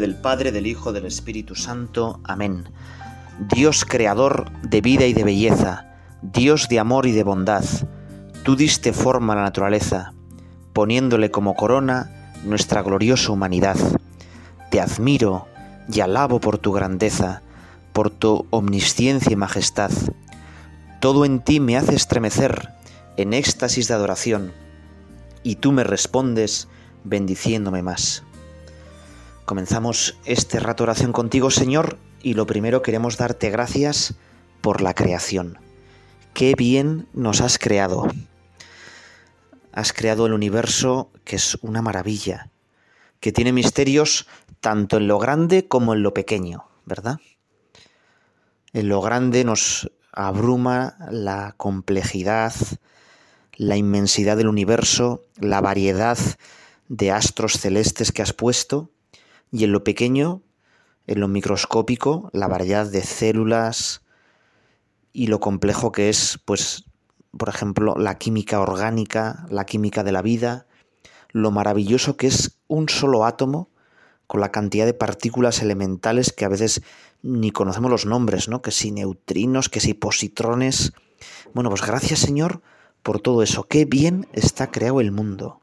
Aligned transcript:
del 0.00 0.14
Padre, 0.14 0.52
del 0.52 0.66
Hijo, 0.66 0.92
del 0.92 1.06
Espíritu 1.06 1.54
Santo. 1.54 2.20
Amén. 2.24 2.68
Dios 3.38 3.84
creador 3.84 4.50
de 4.62 4.80
vida 4.80 5.06
y 5.06 5.12
de 5.12 5.24
belleza, 5.24 5.86
Dios 6.22 6.68
de 6.68 6.78
amor 6.78 7.06
y 7.06 7.12
de 7.12 7.22
bondad, 7.22 7.64
tú 8.42 8.56
diste 8.56 8.92
forma 8.92 9.34
a 9.34 9.36
la 9.36 9.42
naturaleza, 9.42 10.14
poniéndole 10.72 11.30
como 11.30 11.54
corona 11.54 12.32
nuestra 12.44 12.82
gloriosa 12.82 13.32
humanidad. 13.32 13.76
Te 14.70 14.80
admiro 14.80 15.46
y 15.92 16.00
alabo 16.00 16.40
por 16.40 16.58
tu 16.58 16.72
grandeza, 16.72 17.42
por 17.92 18.10
tu 18.10 18.46
omnisciencia 18.50 19.32
y 19.32 19.36
majestad. 19.36 19.90
Todo 21.00 21.24
en 21.24 21.40
ti 21.40 21.60
me 21.60 21.76
hace 21.76 21.94
estremecer 21.94 22.72
en 23.16 23.32
éxtasis 23.32 23.88
de 23.88 23.94
adoración, 23.94 24.52
y 25.42 25.56
tú 25.56 25.72
me 25.72 25.84
respondes 25.84 26.68
bendiciéndome 27.04 27.82
más. 27.82 28.25
Comenzamos 29.46 30.18
este 30.24 30.58
rato 30.58 30.82
oración 30.82 31.12
contigo, 31.12 31.52
Señor, 31.52 31.98
y 32.20 32.34
lo 32.34 32.46
primero 32.46 32.82
queremos 32.82 33.16
darte 33.16 33.48
gracias 33.48 34.16
por 34.60 34.80
la 34.80 34.92
creación. 34.92 35.60
Qué 36.34 36.56
bien 36.58 37.06
nos 37.12 37.40
has 37.40 37.56
creado. 37.56 38.08
Has 39.70 39.92
creado 39.92 40.26
el 40.26 40.32
universo 40.32 41.12
que 41.24 41.36
es 41.36 41.58
una 41.62 41.80
maravilla, 41.80 42.50
que 43.20 43.30
tiene 43.30 43.52
misterios 43.52 44.26
tanto 44.58 44.96
en 44.96 45.06
lo 45.06 45.20
grande 45.20 45.68
como 45.68 45.94
en 45.94 46.02
lo 46.02 46.12
pequeño, 46.12 46.64
¿verdad? 46.84 47.20
En 48.72 48.88
lo 48.88 49.00
grande 49.00 49.44
nos 49.44 49.92
abruma 50.10 50.96
la 51.12 51.54
complejidad, 51.56 52.52
la 53.54 53.76
inmensidad 53.76 54.36
del 54.36 54.48
universo, 54.48 55.22
la 55.38 55.60
variedad 55.60 56.18
de 56.88 57.12
astros 57.12 57.60
celestes 57.60 58.10
que 58.10 58.22
has 58.22 58.32
puesto, 58.32 58.90
y 59.50 59.64
en 59.64 59.72
lo 59.72 59.84
pequeño, 59.84 60.42
en 61.06 61.20
lo 61.20 61.28
microscópico, 61.28 62.30
la 62.32 62.48
variedad 62.48 62.90
de 62.90 63.02
células 63.02 64.02
y 65.12 65.28
lo 65.28 65.40
complejo 65.40 65.92
que 65.92 66.08
es, 66.08 66.38
pues, 66.44 66.84
por 67.36 67.48
ejemplo, 67.48 67.94
la 67.96 68.18
química 68.18 68.60
orgánica, 68.60 69.46
la 69.50 69.64
química 69.66 70.04
de 70.04 70.12
la 70.12 70.22
vida, 70.22 70.66
lo 71.30 71.50
maravilloso 71.50 72.16
que 72.16 72.26
es 72.26 72.58
un 72.66 72.88
solo 72.88 73.24
átomo 73.24 73.70
con 74.26 74.40
la 74.40 74.50
cantidad 74.50 74.86
de 74.86 74.94
partículas 74.94 75.62
elementales 75.62 76.32
que 76.32 76.44
a 76.44 76.48
veces 76.48 76.82
ni 77.22 77.50
conocemos 77.50 77.90
los 77.90 78.06
nombres, 78.06 78.48
¿no? 78.48 78.62
Que 78.62 78.70
si 78.70 78.90
neutrinos, 78.90 79.68
que 79.68 79.80
si 79.80 79.94
positrones. 79.94 80.92
Bueno, 81.54 81.70
pues 81.70 81.82
gracias 81.82 82.20
Señor 82.20 82.62
por 83.02 83.20
todo 83.20 83.42
eso. 83.42 83.64
Qué 83.64 83.84
bien 83.84 84.26
está 84.32 84.70
creado 84.70 85.00
el 85.00 85.12
mundo. 85.12 85.60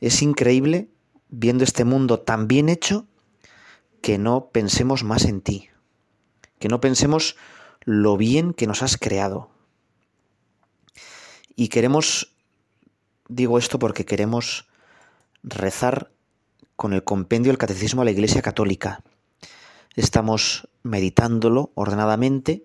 Es 0.00 0.22
increíble 0.22 0.88
viendo 1.30 1.64
este 1.64 1.84
mundo 1.84 2.20
tan 2.20 2.48
bien 2.48 2.68
hecho 2.68 3.06
que 4.02 4.18
no 4.18 4.50
pensemos 4.50 5.04
más 5.04 5.24
en 5.24 5.40
ti, 5.40 5.68
que 6.58 6.68
no 6.68 6.80
pensemos 6.80 7.36
lo 7.84 8.16
bien 8.16 8.52
que 8.52 8.66
nos 8.66 8.82
has 8.82 8.96
creado. 8.96 9.50
Y 11.56 11.68
queremos, 11.68 12.34
digo 13.28 13.58
esto 13.58 13.78
porque 13.78 14.04
queremos 14.04 14.68
rezar 15.42 16.10
con 16.76 16.92
el 16.92 17.04
compendio 17.04 17.50
del 17.50 17.58
Catecismo 17.58 18.00
de 18.00 18.06
la 18.06 18.10
Iglesia 18.12 18.42
Católica. 18.42 19.02
Estamos 19.96 20.68
meditándolo 20.82 21.72
ordenadamente 21.74 22.64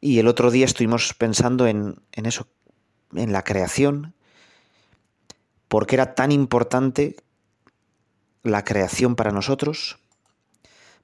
y 0.00 0.20
el 0.20 0.28
otro 0.28 0.50
día 0.50 0.64
estuvimos 0.64 1.14
pensando 1.14 1.66
en, 1.66 1.96
en 2.12 2.26
eso, 2.26 2.46
en 3.14 3.32
la 3.32 3.42
creación, 3.42 4.14
porque 5.66 5.96
era 5.96 6.14
tan 6.14 6.30
importante 6.30 7.16
la 8.42 8.64
creación 8.64 9.16
para 9.16 9.32
nosotros? 9.32 9.98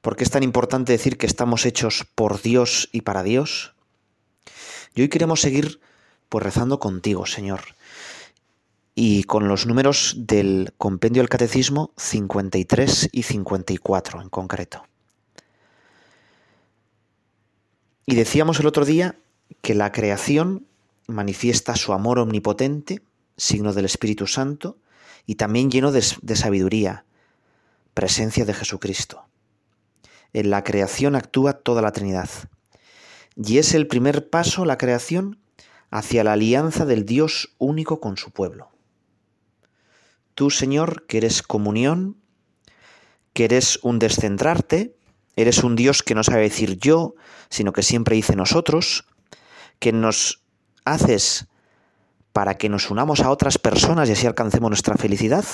¿Por 0.00 0.16
qué 0.16 0.24
es 0.24 0.30
tan 0.30 0.42
importante 0.42 0.92
decir 0.92 1.16
que 1.16 1.26
estamos 1.26 1.64
hechos 1.64 2.06
por 2.14 2.42
Dios 2.42 2.88
y 2.92 3.00
para 3.02 3.22
Dios? 3.22 3.74
Y 4.94 5.02
hoy 5.02 5.08
queremos 5.08 5.40
seguir 5.40 5.80
pues 6.28 6.44
rezando 6.44 6.78
contigo, 6.78 7.26
Señor. 7.26 7.62
Y 8.94 9.24
con 9.24 9.48
los 9.48 9.66
números 9.66 10.14
del 10.18 10.72
compendio 10.78 11.22
del 11.22 11.28
Catecismo 11.28 11.92
53 11.96 13.08
y 13.12 13.22
54 13.22 14.20
en 14.20 14.28
concreto. 14.28 14.84
Y 18.06 18.14
decíamos 18.14 18.60
el 18.60 18.66
otro 18.66 18.84
día 18.84 19.16
que 19.62 19.74
la 19.74 19.90
creación 19.90 20.66
manifiesta 21.06 21.76
su 21.76 21.92
amor 21.92 22.18
omnipotente, 22.18 23.02
signo 23.36 23.72
del 23.72 23.86
Espíritu 23.86 24.26
Santo, 24.26 24.76
y 25.26 25.36
también 25.36 25.70
lleno 25.70 25.90
de, 25.90 26.04
de 26.20 26.36
sabiduría, 26.36 27.04
presencia 27.94 28.44
de 28.44 28.54
Jesucristo. 28.54 29.26
En 30.32 30.50
la 30.50 30.64
creación 30.64 31.14
actúa 31.14 31.54
toda 31.54 31.80
la 31.80 31.92
Trinidad. 31.92 32.28
Y 33.36 33.58
es 33.58 33.74
el 33.74 33.86
primer 33.86 34.28
paso, 34.28 34.64
la 34.64 34.78
creación, 34.78 35.40
hacia 35.90 36.24
la 36.24 36.32
alianza 36.32 36.84
del 36.84 37.04
Dios 37.04 37.54
único 37.58 38.00
con 38.00 38.16
su 38.16 38.32
pueblo. 38.32 38.70
Tú, 40.34 40.50
Señor, 40.50 41.06
que 41.06 41.18
eres 41.18 41.42
comunión, 41.42 42.16
que 43.32 43.44
eres 43.44 43.78
un 43.82 44.00
descentrarte, 44.00 44.96
eres 45.36 45.62
un 45.62 45.76
Dios 45.76 46.02
que 46.02 46.16
no 46.16 46.24
sabe 46.24 46.42
decir 46.42 46.78
yo, 46.78 47.14
sino 47.48 47.72
que 47.72 47.82
siempre 47.82 48.16
dice 48.16 48.34
nosotros, 48.34 49.06
que 49.78 49.92
nos 49.92 50.42
haces 50.84 51.46
para 52.32 52.56
que 52.56 52.68
nos 52.68 52.90
unamos 52.90 53.20
a 53.20 53.30
otras 53.30 53.58
personas 53.58 54.08
y 54.08 54.12
así 54.12 54.26
alcancemos 54.26 54.70
nuestra 54.70 54.96
felicidad, 54.96 55.44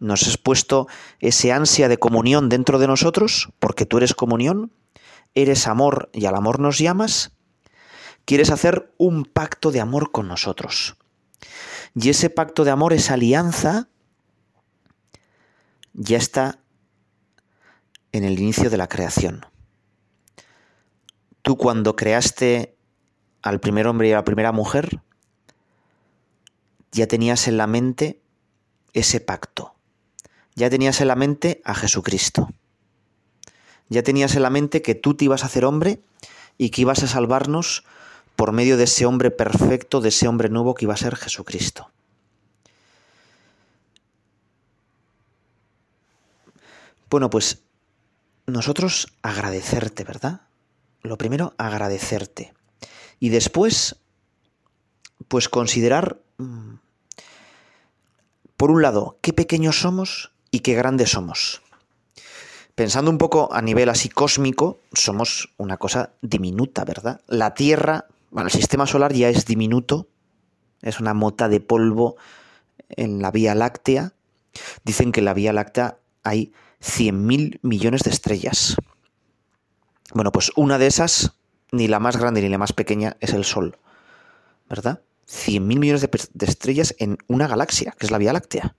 nos 0.00 0.26
has 0.26 0.38
puesto 0.38 0.86
ese 1.18 1.52
ansia 1.52 1.88
de 1.88 1.98
comunión 1.98 2.48
dentro 2.48 2.78
de 2.78 2.86
nosotros, 2.86 3.52
porque 3.58 3.86
tú 3.86 3.98
eres 3.98 4.14
comunión, 4.14 4.72
eres 5.34 5.66
amor 5.66 6.10
y 6.12 6.26
al 6.26 6.36
amor 6.36 6.60
nos 6.60 6.78
llamas, 6.78 7.32
quieres 8.24 8.50
hacer 8.50 8.92
un 8.96 9.24
pacto 9.24 9.70
de 9.70 9.80
amor 9.80 10.12
con 10.12 10.28
nosotros. 10.28 10.96
Y 11.94 12.10
ese 12.10 12.30
pacto 12.30 12.64
de 12.64 12.70
amor, 12.70 12.92
esa 12.92 13.14
alianza, 13.14 13.88
ya 15.94 16.16
está 16.16 16.60
en 18.12 18.24
el 18.24 18.38
inicio 18.38 18.70
de 18.70 18.76
la 18.76 18.88
creación. 18.88 19.46
Tú 21.42 21.56
cuando 21.56 21.96
creaste 21.96 22.76
al 23.42 23.60
primer 23.60 23.86
hombre 23.86 24.08
y 24.08 24.12
a 24.12 24.16
la 24.16 24.24
primera 24.24 24.52
mujer, 24.52 25.00
ya 26.92 27.06
tenías 27.06 27.48
en 27.48 27.56
la 27.56 27.66
mente 27.66 28.22
ese 28.92 29.20
pacto 29.20 29.77
ya 30.58 30.68
tenías 30.68 31.00
en 31.00 31.06
la 31.06 31.14
mente 31.14 31.62
a 31.64 31.72
Jesucristo. 31.72 32.48
Ya 33.88 34.02
tenías 34.02 34.34
en 34.34 34.42
la 34.42 34.50
mente 34.50 34.82
que 34.82 34.96
tú 34.96 35.14
te 35.14 35.24
ibas 35.24 35.44
a 35.44 35.46
hacer 35.46 35.64
hombre 35.64 36.00
y 36.58 36.70
que 36.70 36.82
ibas 36.82 37.02
a 37.04 37.06
salvarnos 37.06 37.84
por 38.34 38.50
medio 38.50 38.76
de 38.76 38.84
ese 38.84 39.06
hombre 39.06 39.30
perfecto, 39.30 40.00
de 40.00 40.08
ese 40.08 40.26
hombre 40.26 40.48
nuevo 40.48 40.74
que 40.74 40.84
iba 40.84 40.94
a 40.94 40.96
ser 40.96 41.14
Jesucristo. 41.14 41.90
Bueno, 47.08 47.30
pues 47.30 47.62
nosotros 48.46 49.14
agradecerte, 49.22 50.02
¿verdad? 50.02 50.42
Lo 51.02 51.16
primero, 51.18 51.54
agradecerte. 51.56 52.52
Y 53.20 53.28
después, 53.28 53.96
pues 55.28 55.48
considerar, 55.48 56.20
mm, 56.38 56.74
por 58.56 58.72
un 58.72 58.82
lado, 58.82 59.18
qué 59.22 59.32
pequeños 59.32 59.80
somos 59.80 60.32
y 60.50 60.60
qué 60.60 60.74
grandes 60.74 61.10
somos. 61.10 61.62
Pensando 62.74 63.10
un 63.10 63.18
poco 63.18 63.52
a 63.52 63.60
nivel 63.60 63.88
así 63.88 64.08
cósmico, 64.08 64.78
somos 64.92 65.52
una 65.56 65.78
cosa 65.78 66.12
diminuta, 66.22 66.84
¿verdad? 66.84 67.20
La 67.26 67.54
Tierra, 67.54 68.06
bueno, 68.30 68.46
el 68.46 68.52
sistema 68.52 68.86
solar 68.86 69.12
ya 69.12 69.28
es 69.28 69.46
diminuto, 69.46 70.06
es 70.82 71.00
una 71.00 71.12
mota 71.12 71.48
de 71.48 71.60
polvo 71.60 72.16
en 72.88 73.20
la 73.20 73.32
Vía 73.32 73.56
Láctea. 73.56 74.12
Dicen 74.84 75.10
que 75.10 75.20
en 75.20 75.24
la 75.24 75.34
Vía 75.34 75.52
Láctea 75.52 75.98
hay 76.22 76.52
100.000 76.80 77.58
millones 77.62 78.04
de 78.04 78.10
estrellas. 78.10 78.76
Bueno, 80.14 80.30
pues 80.30 80.52
una 80.54 80.78
de 80.78 80.86
esas, 80.86 81.32
ni 81.72 81.88
la 81.88 81.98
más 81.98 82.16
grande 82.16 82.42
ni 82.42 82.48
la 82.48 82.58
más 82.58 82.72
pequeña, 82.72 83.16
es 83.18 83.32
el 83.32 83.44
Sol, 83.44 83.76
¿verdad? 84.68 85.02
100.000 85.28 85.60
millones 85.60 86.00
de, 86.00 86.10
de 86.32 86.46
estrellas 86.46 86.94
en 87.00 87.18
una 87.26 87.48
galaxia, 87.48 87.92
que 87.98 88.06
es 88.06 88.12
la 88.12 88.18
Vía 88.18 88.32
Láctea 88.32 88.76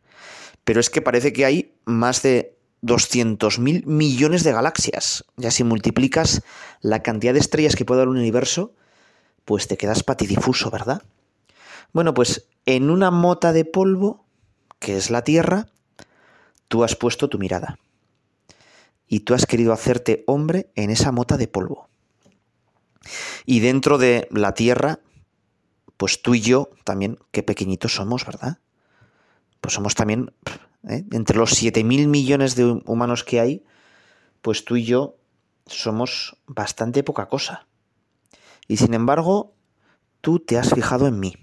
pero 0.70 0.82
es 0.82 0.92
que 0.92 1.02
parece 1.02 1.34
que 1.34 1.46
hay 1.46 1.74
más 1.86 2.22
de 2.22 2.56
200.000 2.84 3.88
millones 3.88 4.44
de 4.44 4.52
galaxias. 4.52 5.26
Ya 5.36 5.50
si 5.50 5.64
multiplicas 5.64 6.44
la 6.82 7.02
cantidad 7.02 7.34
de 7.34 7.40
estrellas 7.40 7.76
que 7.76 7.86
puede 7.86 8.02
dar 8.02 8.08
un 8.08 8.20
universo, 8.20 8.76
pues 9.46 9.68
te 9.68 9.78
quedas 9.78 10.04
patidifuso, 10.04 10.70
¿verdad? 10.70 11.02
Bueno, 11.92 12.14
pues 12.14 12.50
en 12.68 12.92
una 12.92 13.10
mota 13.10 13.52
de 13.52 13.66
polvo, 13.66 14.28
que 14.78 14.96
es 14.96 15.10
la 15.10 15.24
Tierra, 15.24 15.70
tú 16.68 16.84
has 16.84 16.96
puesto 16.96 17.30
tu 17.30 17.40
mirada. 17.40 17.80
Y 19.08 19.22
tú 19.22 19.34
has 19.34 19.48
querido 19.48 19.74
hacerte 19.74 20.24
hombre 20.28 20.70
en 20.76 20.92
esa 20.92 21.12
mota 21.12 21.38
de 21.38 21.48
polvo. 21.48 21.90
Y 23.44 23.62
dentro 23.62 23.98
de 23.98 24.28
la 24.30 24.54
Tierra, 24.54 25.00
pues 25.98 26.22
tú 26.22 26.36
y 26.36 26.42
yo 26.42 26.70
también, 26.84 27.18
qué 27.32 27.42
pequeñitos 27.42 27.96
somos, 27.96 28.24
¿verdad? 28.24 28.60
Pues 29.62 29.74
somos 29.74 29.96
también 29.96 30.32
¿eh? 30.88 31.06
Entre 31.12 31.38
los 31.38 31.62
7.000 31.62 32.08
millones 32.08 32.56
de 32.56 32.66
humanos 32.86 33.24
que 33.24 33.40
hay, 33.40 33.64
pues 34.42 34.66
tú 34.66 34.76
y 34.76 34.86
yo 34.86 35.18
somos 35.66 36.38
bastante 36.48 37.04
poca 37.04 37.28
cosa. 37.28 37.68
Y 38.68 38.78
sin 38.78 38.94
embargo, 38.94 39.54
tú 40.22 40.40
te 40.40 40.58
has 40.58 40.74
fijado 40.74 41.08
en 41.08 41.20
mí. 41.20 41.36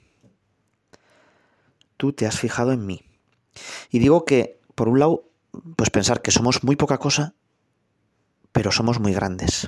Tú 1.97 2.13
te 2.13 2.27
has 2.27 2.39
fijado 2.39 2.73
en 2.73 2.87
mí. 2.87 3.03
Y 3.91 3.99
digo 3.99 4.25
que, 4.25 4.61
por 4.75 4.89
un 4.89 4.99
lado, 4.99 5.29
pues 5.77 5.91
pensar 5.91 6.23
que 6.23 6.31
somos 6.31 6.63
muy 6.63 6.77
poca 6.77 6.99
cosa, 6.99 7.35
pero 8.53 8.71
somos 8.71 9.01
muy 9.01 9.13
grandes. 9.13 9.67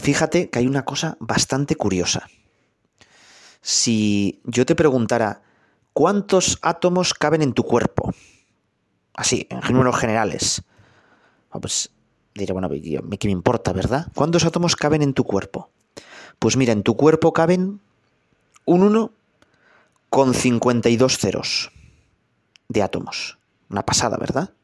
Fíjate 0.00 0.50
que 0.50 0.58
hay 0.58 0.66
una 0.66 0.84
cosa 0.84 1.16
bastante 1.20 1.76
curiosa. 1.76 2.28
Si 3.60 4.40
yo 4.44 4.66
te 4.66 4.74
preguntara, 4.74 5.42
¿cuántos 5.92 6.58
átomos 6.62 7.14
caben 7.14 7.42
en 7.42 7.52
tu 7.52 7.62
cuerpo? 7.62 8.12
Así, 9.14 9.46
en 9.50 9.60
números 9.72 9.98
generales. 9.98 10.62
Ah, 11.50 11.58
pues 11.60 11.90
diré, 12.34 12.52
bueno, 12.52 12.68
¿qué 12.70 13.28
me 13.28 13.32
importa, 13.32 13.72
verdad? 13.72 14.06
¿Cuántos 14.14 14.44
átomos 14.44 14.76
caben 14.76 15.02
en 15.02 15.14
tu 15.14 15.24
cuerpo? 15.24 15.70
Pues 16.38 16.56
mira, 16.56 16.72
en 16.72 16.82
tu 16.82 16.96
cuerpo 16.96 17.32
caben 17.32 17.80
un 18.64 18.82
1 18.82 19.12
con 20.08 20.34
52 20.34 21.18
ceros 21.18 21.72
de 22.68 22.82
átomos. 22.82 23.38
Una 23.68 23.84
pasada, 23.84 24.16
¿verdad? 24.16 24.54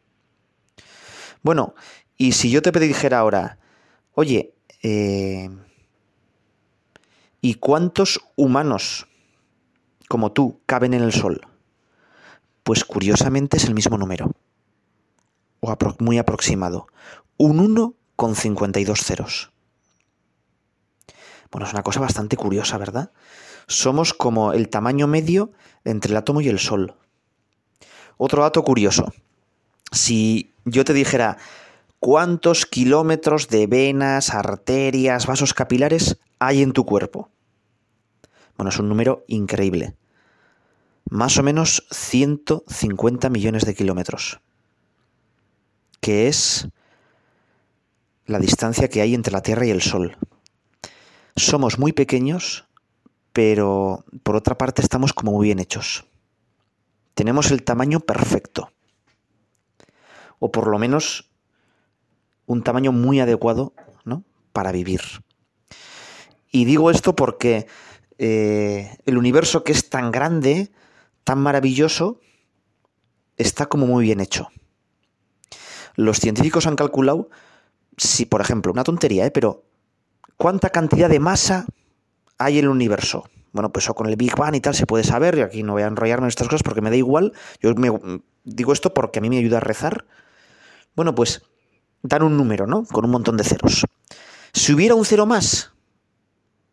Bueno, 1.42 1.74
y 2.16 2.32
si 2.32 2.50
yo 2.50 2.62
te 2.62 2.72
dijera 2.80 3.18
ahora, 3.18 3.58
oye, 4.14 4.54
eh, 4.82 5.50
¿y 7.40 7.54
cuántos 7.54 8.20
humanos 8.36 9.06
como 10.08 10.32
tú 10.32 10.60
caben 10.66 10.94
en 10.94 11.02
el 11.02 11.12
Sol? 11.12 11.40
Pues 12.62 12.84
curiosamente 12.84 13.56
es 13.56 13.64
el 13.64 13.74
mismo 13.74 13.98
número, 13.98 14.32
o 15.60 15.76
muy 15.98 16.18
aproximado, 16.18 16.86
un 17.36 17.60
1 17.60 17.94
con 18.16 18.34
52 18.34 19.00
ceros. 19.00 19.52
Bueno, 21.50 21.66
es 21.66 21.72
una 21.72 21.82
cosa 21.82 22.00
bastante 22.00 22.36
curiosa, 22.36 22.78
¿verdad? 22.78 23.12
Somos 23.66 24.14
como 24.14 24.52
el 24.52 24.68
tamaño 24.68 25.06
medio 25.06 25.52
entre 25.84 26.10
el 26.10 26.16
átomo 26.16 26.40
y 26.40 26.48
el 26.48 26.58
Sol. 26.58 26.94
Otro 28.16 28.42
dato 28.42 28.62
curioso. 28.62 29.12
Si 29.92 30.54
yo 30.64 30.84
te 30.84 30.92
dijera 30.92 31.36
cuántos 32.00 32.66
kilómetros 32.66 33.48
de 33.48 33.66
venas, 33.66 34.34
arterias, 34.34 35.26
vasos 35.26 35.54
capilares 35.54 36.18
hay 36.38 36.62
en 36.62 36.72
tu 36.72 36.84
cuerpo. 36.84 37.30
Bueno, 38.56 38.70
es 38.70 38.78
un 38.78 38.88
número 38.88 39.24
increíble. 39.28 39.96
Más 41.08 41.38
o 41.38 41.42
menos 41.42 41.86
150 41.90 43.30
millones 43.30 43.64
de 43.64 43.74
kilómetros. 43.74 44.40
Que 46.00 46.28
es 46.28 46.68
la 48.26 48.38
distancia 48.38 48.88
que 48.88 49.00
hay 49.00 49.14
entre 49.14 49.32
la 49.32 49.42
Tierra 49.42 49.66
y 49.66 49.70
el 49.70 49.82
Sol. 49.82 50.16
Somos 51.36 51.78
muy 51.78 51.92
pequeños, 51.92 52.66
pero 53.32 54.04
por 54.22 54.36
otra 54.36 54.58
parte 54.58 54.82
estamos 54.82 55.12
como 55.12 55.32
muy 55.32 55.46
bien 55.46 55.58
hechos. 55.58 56.06
Tenemos 57.14 57.50
el 57.50 57.62
tamaño 57.62 58.00
perfecto. 58.00 58.72
O 60.38 60.50
por 60.50 60.66
lo 60.66 60.78
menos 60.78 61.30
un 62.46 62.62
tamaño 62.62 62.92
muy 62.92 63.20
adecuado 63.20 63.74
¿no? 64.04 64.24
para 64.52 64.72
vivir. 64.72 65.00
Y 66.50 66.64
digo 66.64 66.90
esto 66.90 67.14
porque 67.14 67.66
eh, 68.18 68.96
el 69.04 69.18
universo 69.18 69.64
que 69.64 69.72
es 69.72 69.88
tan 69.90 70.10
grande, 70.10 70.70
tan 71.24 71.38
maravilloso, 71.38 72.20
está 73.36 73.66
como 73.66 73.86
muy 73.86 74.04
bien 74.04 74.20
hecho. 74.20 74.48
Los 75.94 76.18
científicos 76.18 76.66
han 76.66 76.76
calculado 76.76 77.30
si, 77.96 78.26
por 78.26 78.40
ejemplo, 78.40 78.72
una 78.72 78.84
tontería, 78.84 79.26
¿eh? 79.26 79.30
pero 79.30 79.64
¿cuánta 80.36 80.70
cantidad 80.70 81.08
de 81.08 81.20
masa 81.20 81.66
hay 82.38 82.58
en 82.58 82.64
el 82.64 82.70
universo? 82.70 83.24
Bueno, 83.52 83.72
pues 83.72 83.86
con 83.88 84.06
el 84.06 84.16
Big 84.16 84.36
Bang 84.36 84.54
y 84.54 84.60
tal 84.60 84.74
se 84.74 84.86
puede 84.86 85.02
saber, 85.02 85.38
y 85.38 85.40
aquí 85.40 85.62
no 85.62 85.72
voy 85.72 85.82
a 85.82 85.86
enrollarme 85.86 86.26
en 86.26 86.28
estas 86.28 86.48
cosas 86.48 86.62
porque 86.62 86.82
me 86.82 86.90
da 86.90 86.96
igual. 86.96 87.32
Yo 87.60 87.72
digo 88.44 88.72
esto 88.74 88.92
porque 88.92 89.18
a 89.18 89.22
mí 89.22 89.30
me 89.30 89.38
ayuda 89.38 89.56
a 89.58 89.60
rezar. 89.60 90.04
Bueno, 90.94 91.14
pues 91.14 91.42
dan 92.02 92.22
un 92.22 92.36
número, 92.36 92.66
¿no? 92.66 92.84
Con 92.84 93.06
un 93.06 93.10
montón 93.10 93.38
de 93.38 93.44
ceros. 93.44 93.86
Si 94.52 94.74
hubiera 94.74 94.94
un 94.94 95.06
cero 95.06 95.24
más, 95.24 95.72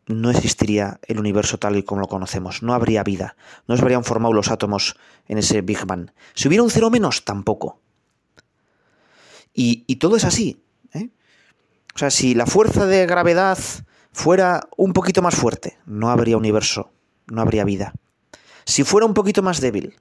no 0.08 0.30
existiría 0.30 1.00
el 1.08 1.20
universo 1.20 1.58
tal 1.58 1.78
y 1.78 1.84
como 1.84 2.02
lo 2.02 2.08
conocemos, 2.08 2.64
no 2.64 2.74
habría 2.74 3.04
vida, 3.04 3.36
no 3.68 3.76
se 3.76 3.82
habrían 3.82 4.04
formado 4.04 4.34
los 4.34 4.50
átomos 4.50 4.96
en 5.28 5.38
ese 5.38 5.62
Big 5.62 5.86
Bang. 5.86 6.12
Si 6.34 6.48
hubiera 6.48 6.64
un 6.64 6.70
cero 6.70 6.90
menos, 6.90 7.24
tampoco. 7.26 7.80
Y, 9.54 9.96
todo 9.98 10.18
es 10.18 10.24
así. 10.26 10.64
¿eh? 10.94 11.10
O 11.96 11.98
sea, 11.98 12.10
si 12.10 12.34
la 12.34 12.48
fuerza 12.48 12.86
de 12.88 13.06
gravedad 13.06 13.60
fuera 14.12 14.68
un 14.78 14.94
poquito 14.94 15.22
más 15.22 15.36
fuerte, 15.36 15.78
no 15.86 16.10
habría 16.10 16.38
universo, 16.38 16.92
no 17.28 17.42
habría 17.42 17.64
vida. 17.64 17.94
Si 18.66 18.84
fuera 18.84 19.06
un 19.06 19.14
poquito 19.14 19.44
más 19.44 19.62
débil. 19.62 19.96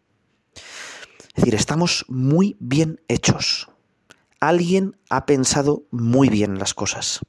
Es 0.54 1.36
decir, 1.36 1.54
estamos 1.54 2.04
muy 2.08 2.56
bien 2.60 3.00
hechos 3.08 3.68
alguien 4.42 4.96
ha 5.08 5.24
pensado 5.24 5.84
muy 5.92 6.28
bien 6.28 6.58
las 6.58 6.74
cosas. 6.74 7.20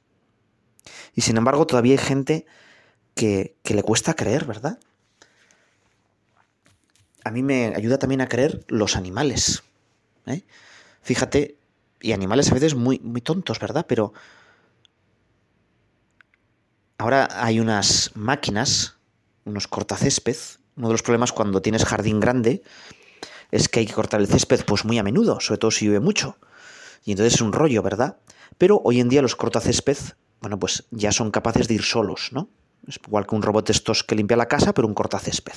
Y 1.14 1.20
sin 1.20 1.36
embargo 1.36 1.64
todavía 1.64 1.92
hay 1.92 1.98
gente 1.98 2.44
que, 3.14 3.56
le 3.64 3.82
cuesta 3.82 4.14
creer, 4.14 4.44
¿verdad? 4.44 4.78
A 7.24 7.30
mí 7.30 7.42
me 7.42 7.74
ayuda 7.74 7.98
también 7.98 8.20
a 8.20 8.28
creer 8.28 8.64
los 8.68 8.96
animales. 8.96 9.62
¿eh? 10.26 10.42
Fíjate, 11.02 11.56
y 12.00 12.12
animales 12.12 12.50
a 12.50 12.54
veces 12.54 12.74
muy, 12.74 12.98
muy 13.00 13.20
tontos, 13.20 13.58
¿verdad? 13.58 13.86
Pero 13.88 14.12
ahora 16.98 17.28
hay 17.32 17.60
unas 17.60 18.10
máquinas, 18.14 18.96
unos 19.44 19.68
cortacésped. 19.68 20.36
Uno 20.76 20.88
de 20.88 20.94
los 20.94 21.02
problemas 21.02 21.32
cuando 21.32 21.62
tienes 21.62 21.84
jardín 21.84 22.20
grande 22.20 22.62
es 23.50 23.68
que 23.68 23.80
hay 23.80 23.86
que 23.86 23.94
cortar 23.94 24.20
el 24.20 24.26
césped 24.26 24.64
pues 24.66 24.84
muy 24.84 24.98
a 24.98 25.02
menudo, 25.02 25.40
sobre 25.40 25.58
todo 25.58 25.70
si 25.70 25.86
llueve 25.86 26.00
mucho 26.00 26.36
y 27.04 27.12
entonces 27.12 27.34
es 27.34 27.40
un 27.40 27.52
rollo, 27.52 27.82
¿verdad? 27.82 28.16
Pero 28.58 28.80
hoy 28.84 29.00
en 29.00 29.08
día 29.08 29.22
los 29.22 29.36
cortacésped, 29.36 29.98
bueno, 30.40 30.58
pues 30.58 30.84
ya 30.90 31.12
son 31.12 31.30
capaces 31.30 31.68
de 31.68 31.74
ir 31.74 31.82
solos, 31.82 32.30
¿no? 32.32 32.48
Es 32.86 32.98
igual 33.06 33.26
que 33.26 33.34
un 33.34 33.42
robot 33.42 33.70
estos 33.70 34.04
que 34.04 34.14
limpia 34.14 34.36
la 34.36 34.46
casa, 34.46 34.72
pero 34.72 34.88
un 34.88 34.94
cortacésped. 34.94 35.54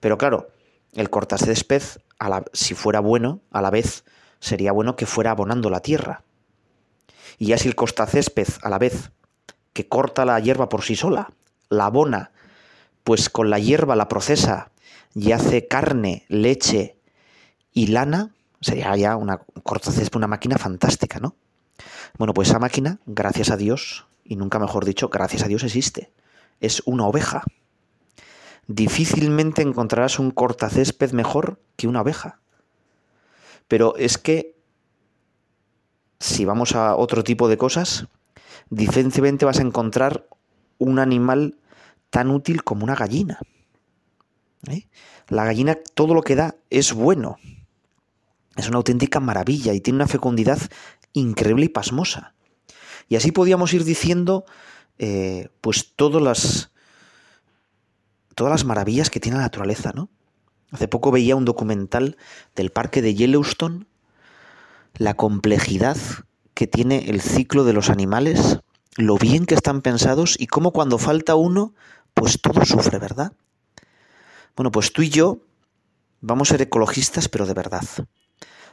Pero 0.00 0.18
claro, 0.18 0.48
el 0.92 1.10
cortacésped, 1.10 1.82
a 2.18 2.28
la, 2.28 2.44
si 2.52 2.74
fuera 2.74 3.00
bueno, 3.00 3.40
a 3.50 3.62
la 3.62 3.70
vez 3.70 4.04
sería 4.40 4.72
bueno 4.72 4.96
que 4.96 5.06
fuera 5.06 5.30
abonando 5.30 5.70
la 5.70 5.80
tierra. 5.80 6.24
Y 7.38 7.46
ya 7.46 7.58
si 7.58 7.68
el 7.68 7.74
cortacésped, 7.74 8.48
a 8.62 8.68
la 8.68 8.78
vez 8.78 9.12
que 9.72 9.88
corta 9.88 10.24
la 10.24 10.38
hierba 10.40 10.68
por 10.68 10.82
sí 10.82 10.96
sola, 10.96 11.32
la 11.68 11.86
abona, 11.86 12.32
pues 13.04 13.30
con 13.30 13.50
la 13.50 13.58
hierba 13.58 13.96
la 13.96 14.08
procesa 14.08 14.72
y 15.14 15.32
hace 15.32 15.66
carne, 15.68 16.24
leche 16.28 16.98
y 17.72 17.88
lana, 17.88 18.34
Sería 18.60 18.94
ya 18.94 19.16
una 19.16 19.38
cortacésped, 19.62 20.18
una 20.18 20.26
máquina 20.26 20.58
fantástica, 20.58 21.18
¿no? 21.18 21.34
Bueno, 22.18 22.34
pues 22.34 22.50
esa 22.50 22.58
máquina, 22.58 22.98
gracias 23.06 23.50
a 23.50 23.56
Dios, 23.56 24.06
y 24.24 24.36
nunca 24.36 24.58
mejor 24.58 24.84
dicho, 24.84 25.08
gracias 25.08 25.42
a 25.42 25.48
Dios 25.48 25.64
existe. 25.64 26.12
Es 26.60 26.82
una 26.86 27.06
oveja. 27.06 27.42
Difícilmente 28.66 29.62
encontrarás 29.62 30.18
un 30.18 30.30
cortacésped 30.30 31.12
mejor 31.12 31.60
que 31.76 31.88
una 31.88 32.02
oveja. 32.02 32.40
Pero 33.66 33.96
es 33.96 34.18
que, 34.18 34.56
si 36.18 36.44
vamos 36.44 36.74
a 36.74 36.96
otro 36.96 37.24
tipo 37.24 37.48
de 37.48 37.56
cosas, 37.56 38.06
difícilmente 38.68 39.44
vas 39.44 39.58
a 39.58 39.62
encontrar 39.62 40.26
un 40.78 40.98
animal 40.98 41.56
tan 42.10 42.30
útil 42.30 42.62
como 42.62 42.84
una 42.84 42.94
gallina. 42.94 43.38
¿eh? 44.68 44.86
La 45.28 45.44
gallina 45.44 45.78
todo 45.94 46.14
lo 46.14 46.22
que 46.22 46.36
da 46.36 46.56
es 46.70 46.92
bueno. 46.92 47.36
Es 48.56 48.68
una 48.68 48.78
auténtica 48.78 49.20
maravilla 49.20 49.72
y 49.72 49.80
tiene 49.80 49.96
una 49.96 50.08
fecundidad 50.08 50.58
increíble 51.12 51.66
y 51.66 51.68
pasmosa. 51.68 52.34
Y 53.10 53.16
así 53.16 53.32
podíamos 53.32 53.74
ir 53.74 53.82
diciendo, 53.84 54.44
eh, 54.96 55.48
pues 55.60 55.94
todas 55.96 56.22
las, 56.22 56.70
todas 58.36 58.52
las 58.52 58.64
maravillas 58.64 59.10
que 59.10 59.18
tiene 59.18 59.36
la 59.36 59.42
naturaleza, 59.42 59.90
¿no? 59.92 60.08
Hace 60.70 60.86
poco 60.86 61.10
veía 61.10 61.34
un 61.34 61.44
documental 61.44 62.16
del 62.54 62.70
parque 62.70 63.02
de 63.02 63.16
Yellowstone, 63.16 63.86
la 64.94 65.14
complejidad 65.14 65.96
que 66.54 66.68
tiene 66.68 67.10
el 67.10 67.20
ciclo 67.20 67.64
de 67.64 67.72
los 67.72 67.90
animales, 67.90 68.60
lo 68.96 69.18
bien 69.18 69.44
que 69.44 69.56
están 69.56 69.82
pensados 69.82 70.36
y 70.38 70.46
cómo 70.46 70.70
cuando 70.70 70.96
falta 70.96 71.34
uno, 71.34 71.74
pues 72.14 72.40
todo 72.40 72.64
sufre, 72.64 73.00
¿verdad? 73.00 73.32
Bueno, 74.54 74.70
pues 74.70 74.92
tú 74.92 75.02
y 75.02 75.10
yo 75.10 75.40
vamos 76.20 76.50
a 76.50 76.54
ser 76.54 76.62
ecologistas, 76.62 77.28
pero 77.28 77.44
de 77.44 77.54
verdad. 77.54 77.82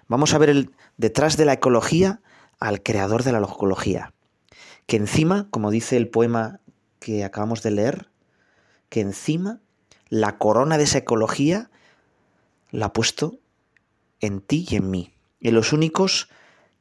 Vamos 0.07 0.35
a 0.35 0.37
ver 0.37 0.49
el, 0.49 0.71
detrás 0.97 1.37
de 1.37 1.45
la 1.45 1.53
ecología 1.53 2.21
al 2.59 2.83
creador 2.83 3.23
de 3.23 3.31
la 3.31 3.39
ecología, 3.39 4.13
que 4.87 4.97
encima, 4.97 5.47
como 5.51 5.69
dice 5.69 5.97
el 5.97 6.07
poema 6.07 6.59
que 6.99 7.23
acabamos 7.23 7.61
de 7.61 7.71
leer, 7.71 8.09
que 8.89 9.01
encima 9.01 9.59
la 10.09 10.37
corona 10.37 10.77
de 10.77 10.85
esa 10.85 10.99
ecología 10.99 11.69
la 12.71 12.87
ha 12.87 12.93
puesto 12.93 13.37
en 14.21 14.41
ti 14.41 14.65
y 14.69 14.77
en 14.77 14.89
mí, 14.89 15.13
en 15.41 15.53
los 15.53 15.73
únicos 15.73 16.29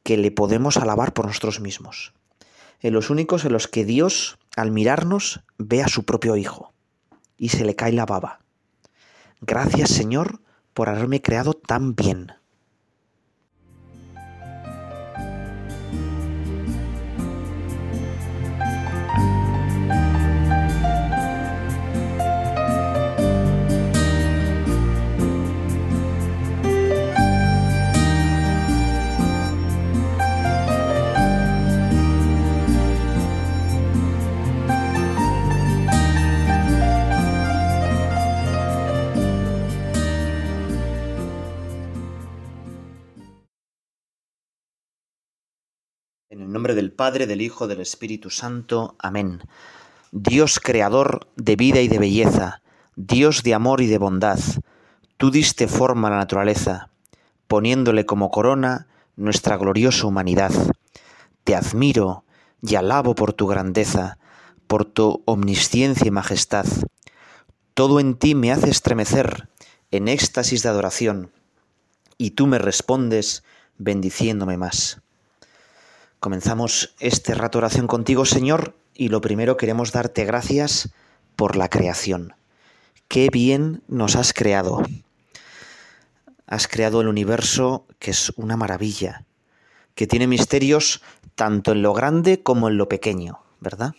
que 0.03 0.17
le 0.17 0.31
podemos 0.31 0.77
alabar 0.77 1.13
por 1.13 1.27
nosotros 1.27 1.59
mismos, 1.59 2.13
en 2.79 2.93
los 2.93 3.09
únicos 3.09 3.43
en 3.45 3.51
los 3.51 3.67
que 3.67 3.85
Dios, 3.85 4.39
al 4.55 4.71
mirarnos, 4.71 5.41
ve 5.57 5.83
a 5.83 5.87
su 5.87 6.05
propio 6.05 6.37
Hijo 6.37 6.73
y 7.37 7.49
se 7.49 7.65
le 7.65 7.75
cae 7.75 7.91
la 7.91 8.05
baba. 8.05 8.39
Gracias 9.41 9.89
Señor 9.89 10.41
por 10.73 10.89
haberme 10.89 11.21
creado 11.21 11.53
tan 11.53 11.95
bien. 11.95 12.31
Padre, 46.97 47.27
del 47.27 47.41
Hijo, 47.41 47.67
del 47.67 47.79
Espíritu 47.79 48.29
Santo. 48.31 48.95
Amén. 48.99 49.43
Dios 50.11 50.59
creador 50.59 51.27
de 51.35 51.55
vida 51.55 51.79
y 51.79 51.87
de 51.87 51.99
belleza, 51.99 52.61
Dios 52.95 53.43
de 53.43 53.53
amor 53.53 53.81
y 53.81 53.87
de 53.87 53.99
bondad, 53.99 54.39
tú 55.17 55.29
diste 55.29 55.67
forma 55.67 56.07
a 56.07 56.11
la 56.11 56.17
naturaleza, 56.17 56.89
poniéndole 57.47 58.05
como 58.07 58.31
corona 58.31 58.87
nuestra 59.15 59.57
gloriosa 59.57 60.07
humanidad. 60.07 60.51
Te 61.43 61.55
admiro 61.55 62.23
y 62.61 62.75
alabo 62.75 63.13
por 63.13 63.31
tu 63.31 63.45
grandeza, 63.45 64.17
por 64.65 64.83
tu 64.83 65.21
omnisciencia 65.25 66.07
y 66.07 66.11
majestad. 66.11 66.65
Todo 67.75 67.99
en 67.99 68.15
ti 68.15 68.33
me 68.33 68.51
hace 68.51 68.71
estremecer 68.71 69.49
en 69.91 70.07
éxtasis 70.07 70.63
de 70.63 70.69
adoración, 70.69 71.31
y 72.17 72.31
tú 72.31 72.47
me 72.47 72.57
respondes 72.57 73.43
bendiciéndome 73.77 74.57
más. 74.57 74.99
Comenzamos 76.19 76.95
este 76.99 77.35
rato 77.35 77.59
oración 77.59 77.85
contigo, 77.85 78.25
Señor, 78.25 78.75
y 78.95 79.09
lo 79.09 79.21
primero 79.21 79.55
queremos 79.55 79.91
darte 79.91 80.25
gracias 80.25 80.89
por 81.35 81.55
la 81.55 81.69
creación. 81.69 82.33
Qué 83.07 83.29
bien 83.29 83.83
nos 83.87 84.15
has 84.15 84.33
creado. 84.33 84.81
Has 86.47 86.67
creado 86.67 87.01
el 87.01 87.07
universo 87.07 87.85
que 87.99 88.09
es 88.11 88.33
una 88.35 88.57
maravilla, 88.57 89.25
que 89.93 90.07
tiene 90.07 90.25
misterios 90.25 91.03
tanto 91.35 91.73
en 91.73 91.83
lo 91.83 91.93
grande 91.93 92.41
como 92.41 92.67
en 92.67 92.77
lo 92.77 92.89
pequeño, 92.89 93.43
¿verdad? 93.59 93.93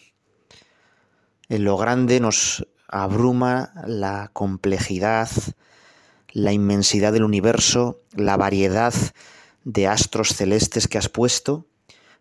En 1.48 1.62
lo 1.62 1.76
grande 1.76 2.18
nos 2.18 2.66
abruma 2.88 3.72
la 3.87 4.30
complejidad, 4.32 5.30
la 6.32 6.52
inmensidad 6.52 7.12
del 7.12 7.22
universo, 7.22 8.00
la 8.12 8.37
variedad 8.37 8.92
de 9.62 9.87
astros 9.87 10.34
celestes 10.34 10.88
que 10.88 10.98
has 10.98 11.08
puesto, 11.08 11.67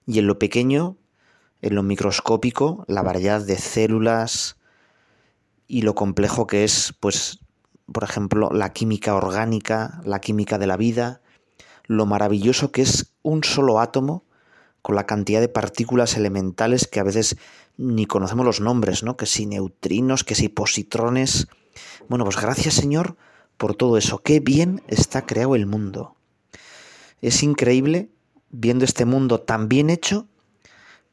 y 0.07 0.19
en 0.19 0.27
lo 0.27 0.39
pequeño, 0.39 0.97
en 1.61 1.75
lo 1.75 1.83
microscópico, 1.83 2.85
la 2.87 3.03
variedad 3.03 3.41
de 3.41 3.57
células 3.57 4.57
y 5.67 5.81
lo 5.81 5.93
complejo 5.95 6.47
que 6.47 6.63
es, 6.63 6.95
pues, 6.99 7.39
por 7.91 8.03
ejemplo, 8.03 8.49
la 8.51 8.71
química 8.71 9.15
orgánica, 9.15 10.01
la 10.05 10.19
química 10.19 10.57
de 10.57 10.67
la 10.67 10.77
vida, 10.77 11.21
lo 11.85 12.05
maravilloso 12.05 12.71
que 12.71 12.81
es 12.81 13.13
un 13.21 13.43
solo 13.43 13.79
átomo 13.79 14.23
con 14.81 14.95
la 14.95 15.05
cantidad 15.05 15.41
de 15.41 15.49
partículas 15.49 16.15
elementales 16.15 16.87
que 16.87 17.01
a 17.01 17.03
veces 17.03 17.37
ni 17.75 18.05
conocemos 18.05 18.45
los 18.45 18.61
nombres, 18.61 19.03
¿no? 19.03 19.17
Que 19.17 19.25
si 19.25 19.45
neutrinos, 19.45 20.23
que 20.23 20.35
si 20.35 20.47
positrones. 20.49 21.47
Bueno, 22.07 22.23
pues 22.23 22.39
gracias 22.39 22.75
Señor 22.75 23.17
por 23.57 23.75
todo 23.75 23.97
eso. 23.97 24.19
Qué 24.19 24.39
bien 24.39 24.81
está 24.87 25.25
creado 25.25 25.55
el 25.55 25.65
mundo. 25.65 26.15
Es 27.21 27.43
increíble 27.43 28.09
viendo 28.49 28.85
este 28.85 29.05
mundo 29.05 29.41
tan 29.41 29.67
bien 29.67 29.89
hecho, 29.89 30.27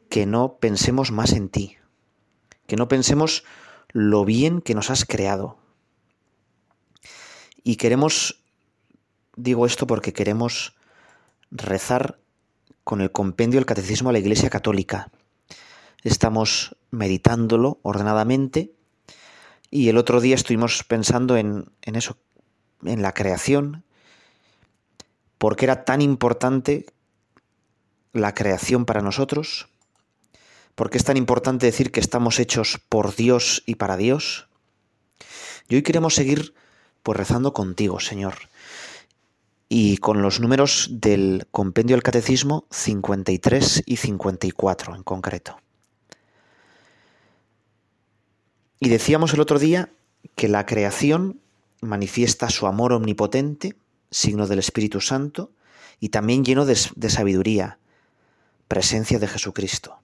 que 0.09 0.27
no 0.27 0.59
pensemos 0.59 1.11
más 1.11 1.33
en 1.33 1.49
ti, 1.49 1.77
que 2.67 2.77
no 2.77 2.89
pensemos 2.89 3.45
lo 3.91 4.25
bien 4.25 4.61
que 4.61 4.75
nos 4.75 4.91
has 4.91 5.05
creado. 5.05 5.59
Y 7.63 7.77
queremos, 7.77 8.43
digo 9.37 9.67
esto 9.67 9.87
porque 9.87 10.13
queremos 10.13 10.77
rezar 11.51 12.19
con 12.85 13.01
el 13.01 13.11
compendio 13.11 13.59
del 13.59 13.67
Catecismo 13.67 14.11
de 14.11 14.15
la 14.15 14.19
Iglesia 14.19 14.51
Católica. 14.51 15.11
Estamos 16.03 16.77
meditándolo 16.91 17.79
ordenadamente 17.83 18.73
y 19.71 19.89
el 19.89 19.97
otro 19.97 20.21
día 20.21 20.35
estuvimos 20.35 20.85
pensando 20.85 21.37
en, 21.37 21.73
en 21.83 21.97
eso, 21.97 22.19
en 22.85 23.01
la 23.01 23.13
creación, 23.13 23.85
porque 25.39 25.65
era 25.65 25.85
tan 25.85 26.03
importante 26.03 26.87
la 28.15 28.33
creación 28.33 28.87
para 28.87 29.03
nosotros? 29.03 29.69
¿Por 30.75 30.89
qué 30.89 30.97
es 30.97 31.05
tan 31.05 31.19
importante 31.19 31.67
decir 31.67 31.93
que 31.93 32.01
estamos 32.01 32.39
hechos 32.41 32.81
por 32.89 33.15
Dios 33.15 33.63
y 33.67 33.75
para 33.75 33.99
Dios? 33.99 34.49
Y 35.69 35.75
hoy 35.75 35.83
queremos 35.83 36.15
seguir 36.15 36.55
pues 37.03 37.19
rezando 37.19 37.53
contigo, 37.53 38.01
Señor. 38.01 38.35
Y 39.69 39.99
con 39.99 40.23
los 40.23 40.41
números 40.41 40.89
del 40.91 41.47
compendio 41.51 41.97
del 41.97 42.03
catecismo 42.03 42.67
53 42.71 43.83
y 43.85 43.97
54 43.97 44.97
en 44.97 45.03
concreto. 45.03 45.59
Y 48.81 48.89
decíamos 48.89 49.35
el 49.35 49.41
otro 49.41 49.59
día 49.59 49.91
que 50.35 50.49
la 50.49 50.67
creación 50.67 51.41
manifiesta 51.81 52.51
su 52.51 52.67
amor 52.67 52.93
omnipotente, 52.93 53.77
signo 54.11 54.47
del 54.47 54.59
Espíritu 54.59 55.01
Santo, 55.01 55.51
y 56.01 56.11
también 56.11 56.45
lleno 56.45 56.67
de, 56.67 56.79
de 56.95 57.11
sabiduría, 57.11 57.79
presencia 58.69 59.19
de 59.19 59.29
Jesucristo. 59.29 60.01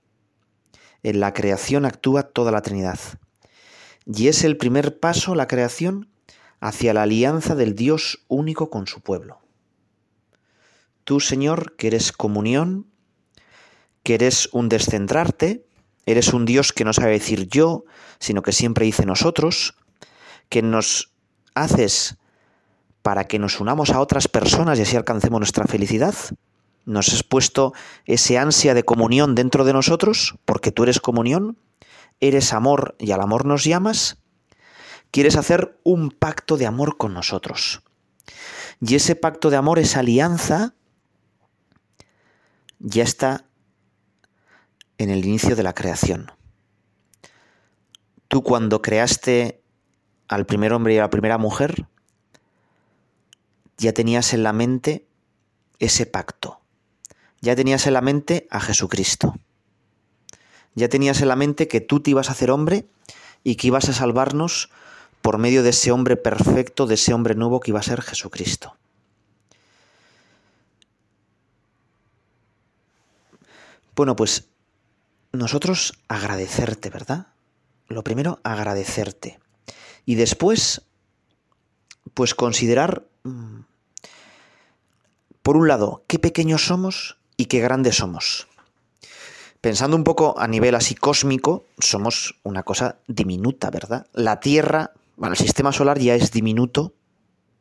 En 1.02 1.20
la 1.20 1.32
creación 1.32 1.84
actúa 1.86 2.24
toda 2.24 2.52
la 2.52 2.62
Trinidad. 2.62 2.98
Y 4.06 4.28
es 4.28 4.44
el 4.44 4.56
primer 4.56 4.98
paso, 4.98 5.34
la 5.34 5.46
creación, 5.46 6.10
hacia 6.60 6.94
la 6.94 7.02
alianza 7.02 7.54
del 7.54 7.74
Dios 7.74 8.24
único 8.28 8.70
con 8.70 8.86
su 8.86 9.00
pueblo. 9.00 9.40
Tú, 11.04 11.20
Señor, 11.20 11.74
que 11.76 11.88
eres 11.88 12.12
comunión, 12.12 12.86
que 14.02 14.14
eres 14.14 14.48
un 14.52 14.68
descentrarte, 14.68 15.66
eres 16.06 16.32
un 16.32 16.44
Dios 16.44 16.72
que 16.72 16.84
no 16.84 16.92
sabe 16.92 17.12
decir 17.12 17.48
yo, 17.48 17.84
sino 18.18 18.42
que 18.42 18.52
siempre 18.52 18.86
dice 18.86 19.06
nosotros, 19.06 19.76
que 20.48 20.62
nos 20.62 21.12
haces 21.54 22.16
para 23.02 23.24
que 23.24 23.38
nos 23.38 23.60
unamos 23.60 23.90
a 23.90 24.00
otras 24.00 24.28
personas 24.28 24.78
y 24.78 24.82
así 24.82 24.96
alcancemos 24.96 25.40
nuestra 25.40 25.64
felicidad, 25.66 26.14
nos 26.84 27.12
has 27.12 27.22
puesto 27.22 27.72
ese 28.04 28.38
ansia 28.38 28.74
de 28.74 28.84
comunión 28.84 29.34
dentro 29.34 29.64
de 29.64 29.72
nosotros, 29.72 30.36
porque 30.44 30.72
tú 30.72 30.82
eres 30.82 31.00
comunión, 31.00 31.58
eres 32.20 32.52
amor 32.52 32.96
y 32.98 33.12
al 33.12 33.20
amor 33.20 33.46
nos 33.46 33.64
llamas, 33.64 34.18
quieres 35.10 35.36
hacer 35.36 35.78
un 35.84 36.10
pacto 36.10 36.56
de 36.56 36.66
amor 36.66 36.96
con 36.96 37.14
nosotros. 37.14 37.82
Y 38.80 38.94
ese 38.94 39.14
pacto 39.14 39.50
de 39.50 39.56
amor, 39.56 39.78
esa 39.78 40.00
alianza, 40.00 40.74
ya 42.78 43.02
está 43.02 43.44
en 44.98 45.10
el 45.10 45.24
inicio 45.24 45.54
de 45.54 45.62
la 45.62 45.74
creación. 45.74 46.32
Tú 48.28 48.42
cuando 48.42 48.80
creaste 48.80 49.62
al 50.28 50.46
primer 50.46 50.72
hombre 50.72 50.94
y 50.94 50.98
a 50.98 51.02
la 51.02 51.10
primera 51.10 51.36
mujer, 51.36 51.86
ya 53.76 53.92
tenías 53.92 54.32
en 54.32 54.42
la 54.42 54.52
mente 54.52 55.06
ese 55.78 56.06
pacto 56.06 56.59
ya 57.40 57.56
tenías 57.56 57.86
en 57.86 57.94
la 57.94 58.00
mente 58.00 58.46
a 58.50 58.60
Jesucristo. 58.60 59.34
Ya 60.74 60.88
tenías 60.88 61.20
en 61.20 61.28
la 61.28 61.36
mente 61.36 61.68
que 61.68 61.80
tú 61.80 62.00
te 62.00 62.10
ibas 62.10 62.28
a 62.28 62.32
hacer 62.32 62.50
hombre 62.50 62.86
y 63.42 63.56
que 63.56 63.68
ibas 63.68 63.88
a 63.88 63.92
salvarnos 63.92 64.70
por 65.22 65.38
medio 65.38 65.62
de 65.62 65.70
ese 65.70 65.90
hombre 65.90 66.16
perfecto, 66.16 66.86
de 66.86 66.94
ese 66.94 67.12
hombre 67.12 67.34
nuevo 67.34 67.60
que 67.60 67.70
iba 67.70 67.80
a 67.80 67.84
ser 67.84 68.02
Jesucristo. 68.02 68.76
Bueno, 73.96 74.16
pues 74.16 74.48
nosotros 75.32 75.98
agradecerte, 76.08 76.90
¿verdad? 76.90 77.28
Lo 77.88 78.02
primero, 78.02 78.40
agradecerte. 78.44 79.40
Y 80.06 80.14
después, 80.14 80.82
pues 82.14 82.34
considerar, 82.34 83.06
mm, 83.24 83.60
por 85.42 85.56
un 85.56 85.68
lado, 85.68 86.04
qué 86.06 86.18
pequeños 86.18 86.64
somos 86.64 87.19
y 87.40 87.46
qué 87.46 87.60
grandes 87.60 87.96
somos. 87.96 88.48
Pensando 89.60 89.96
un 89.96 90.04
poco 90.04 90.38
a 90.38 90.46
nivel 90.46 90.74
así 90.74 90.94
cósmico, 90.94 91.66
somos 91.78 92.36
una 92.42 92.62
cosa 92.62 92.98
diminuta, 93.06 93.70
¿verdad? 93.70 94.06
La 94.12 94.40
Tierra, 94.40 94.92
bueno, 95.16 95.34
el 95.34 95.38
sistema 95.38 95.72
solar 95.72 95.98
ya 95.98 96.14
es 96.14 96.30
diminuto 96.30 96.94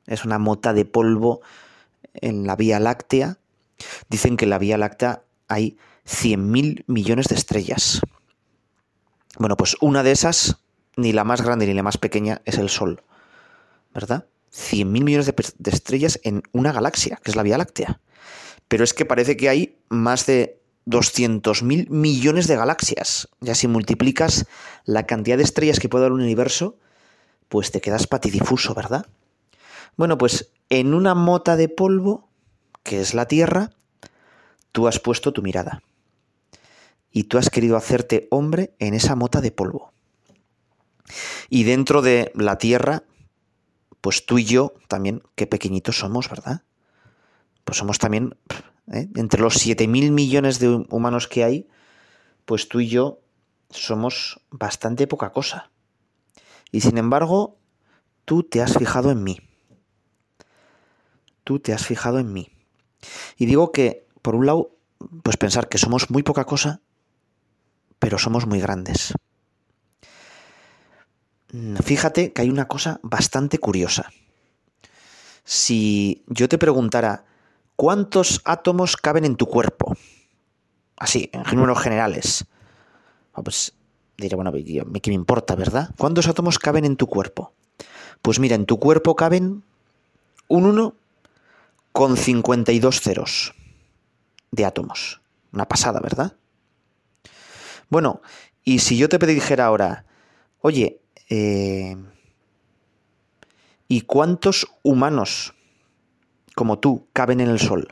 es 0.10 0.26
una 0.26 0.40
mota 0.40 0.74
de 0.74 0.86
polvo 0.86 1.42
en 2.14 2.48
la 2.48 2.56
Vía 2.56 2.80
Láctea. 2.80 3.38
Dicen 4.10 4.38
que 4.38 4.46
en 4.46 4.50
la 4.50 4.58
Vía 4.58 4.78
Láctea 4.78 5.22
hay 5.48 5.78
100.000 6.06 6.84
millones 6.88 7.28
de 7.28 7.36
estrellas. 7.36 8.02
Bueno, 9.38 9.56
pues 9.56 9.78
una 9.82 10.02
de 10.02 10.12
esas, 10.12 10.58
ni 10.98 11.14
la 11.14 11.24
más 11.24 11.42
grande 11.42 11.68
ni 11.68 11.74
la 11.74 11.84
más 11.84 11.98
pequeña, 11.98 12.42
es 12.46 12.58
el 12.58 12.70
Sol. 12.70 13.04
¿Verdad? 13.94 14.26
100.000 14.52 14.86
millones 14.86 15.28
de, 15.28 15.36
de, 15.58 15.72
estrellas 15.72 16.20
en 16.24 16.42
una 16.52 16.72
galaxia, 16.72 17.20
que 17.24 17.30
es 17.30 17.36
la 17.38 17.44
Vía 17.44 17.60
Láctea. 17.60 18.02
Pero 18.68 18.84
es 18.84 18.96
que 18.96 19.06
parece 19.06 19.38
que 19.38 19.50
hay 19.50 19.69
más 19.90 20.26
de 20.26 20.62
200.000 20.86 21.90
millones 21.90 22.48
de 22.48 22.56
galaxias. 22.56 23.30
Ya 23.42 23.56
si 23.56 23.68
multiplicas 23.68 24.48
la 24.86 25.06
cantidad 25.06 25.38
de 25.38 25.44
estrellas 25.44 25.80
que 25.80 25.90
puede 25.90 26.04
dar 26.04 26.12
un 26.12 26.22
universo, 26.22 26.78
pues 27.48 27.72
te 27.72 27.82
quedas 27.82 28.08
patidifuso, 28.08 28.74
¿verdad? 28.74 29.06
Bueno, 29.98 30.18
pues 30.18 30.52
en 30.70 30.94
una 30.94 31.16
mota 31.16 31.56
de 31.56 31.70
polvo, 31.70 32.30
que 32.84 33.02
es 33.02 33.14
la 33.14 33.28
Tierra, 33.28 33.72
tú 34.72 34.88
has 34.88 35.00
puesto 35.00 35.34
tu 35.34 35.42
mirada. 35.42 35.82
Y 37.12 37.24
tú 37.24 37.38
has 37.38 37.50
querido 37.50 37.76
hacerte 37.76 38.28
hombre 38.30 38.76
en 38.80 38.94
esa 38.94 39.16
mota 39.16 39.42
de 39.42 39.52
polvo. 39.52 39.94
Y 41.50 41.64
dentro 41.64 42.02
de 42.02 42.32
la 42.36 42.58
Tierra, 42.58 43.04
pues 44.02 44.26
tú 44.26 44.38
y 44.38 44.46
yo 44.46 44.74
también, 44.88 45.24
qué 45.36 45.48
pequeñitos 45.48 46.00
somos, 46.00 46.30
¿verdad? 46.30 46.64
Pues 47.64 47.78
somos 47.78 48.00
también, 48.00 48.38
¿eh? 48.92 49.10
entre 49.16 49.42
los 49.42 49.56
7.000 49.66 50.12
millones 50.12 50.60
de 50.60 50.86
humanos 50.90 51.28
que 51.28 51.44
hay, 51.44 51.68
pues 52.46 52.68
tú 52.68 52.80
y 52.80 52.90
yo 52.90 53.20
somos 53.70 54.42
bastante 54.50 55.08
poca 55.08 55.32
cosa. 55.32 55.72
Y 56.72 56.82
sin 56.82 56.98
embargo, 56.98 57.58
tú 58.26 58.44
te 58.44 58.62
has 58.62 58.78
fijado 58.78 59.12
en 59.12 59.24
mí. 59.24 59.40
Tú 61.44 61.60
te 61.60 61.74
has 61.74 61.86
fijado 61.86 62.20
en 62.20 62.32
mí. 62.32 62.50
Y 63.38 63.46
digo 63.46 63.72
que, 63.72 64.08
por 64.22 64.36
un 64.36 64.46
lado, 64.46 64.76
pues 65.24 65.38
pensar 65.38 65.70
que 65.70 65.78
somos 65.78 66.10
muy 66.10 66.24
poca 66.24 66.46
cosa, 66.46 66.82
pero 67.98 68.18
somos 68.18 68.46
muy 68.46 68.60
grandes. 68.60 69.14
Mm, 71.52 71.78
fíjate 71.78 72.34
que 72.34 72.42
hay 72.42 72.50
una 72.50 72.68
cosa 72.68 73.00
bastante 73.02 73.58
curiosa. 73.58 74.12
Si 75.44 76.24
yo 76.28 76.48
te 76.48 76.58
preguntara, 76.58 77.26
¿cuántos 77.80 78.42
átomos 78.44 78.98
caben 78.98 79.24
en 79.24 79.38
tu 79.38 79.46
cuerpo? 79.46 79.96
Así, 80.98 81.30
en 81.32 81.44
números 81.56 81.80
generales. 81.80 82.46
Ah, 83.34 83.42
pues 83.42 83.74
diré, 84.18 84.36
bueno, 84.36 84.52
¿qué 84.52 85.10
me 85.10 85.14
importa, 85.14 85.56
verdad? 85.56 85.90
¿Cuántos 85.98 86.28
átomos 86.28 86.60
caben 86.60 86.84
en 86.84 86.98
tu 86.98 87.08
cuerpo? 87.08 87.54
Pues 88.22 88.38
mira, 88.38 88.56
en 88.56 88.66
tu 88.66 88.80
cuerpo 88.80 89.16
caben 89.16 89.64
un 90.50 90.66
1 90.66 90.94
con 91.94 92.18
52 92.18 93.00
ceros 93.00 93.54
de 94.52 94.66
átomos. 94.66 95.22
Una 95.54 95.66
pasada, 95.66 96.02
¿verdad? 96.02 96.36
Bueno, 97.88 98.22
y 98.66 98.80
si 98.80 98.98
yo 98.98 99.08
te 99.08 99.26
dijera 99.26 99.68
ahora, 99.68 100.04
oye, 100.60 101.00
eh, 101.30 101.96
¿y 103.88 104.02
cuántos 104.02 104.68
humanos 104.84 105.54
como 106.60 106.78
tú 106.78 107.08
caben 107.14 107.40
en 107.40 107.48
el 107.48 107.58
Sol? 107.58 107.88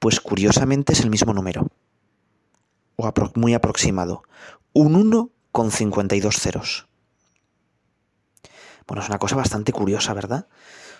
Pues 0.00 0.20
curiosamente 0.20 0.92
es 0.92 1.00
el 1.00 1.08
mismo 1.08 1.32
número, 1.32 1.66
o 2.96 3.10
muy 3.36 3.54
aproximado, 3.54 4.22
un 4.74 4.94
1 4.94 5.30
con 5.50 5.70
52 5.70 6.36
ceros. 6.36 6.88
Bueno, 8.86 9.02
es 9.02 9.08
una 9.08 9.18
cosa 9.18 9.36
bastante 9.36 9.72
curiosa, 9.72 10.12
¿verdad? 10.12 10.46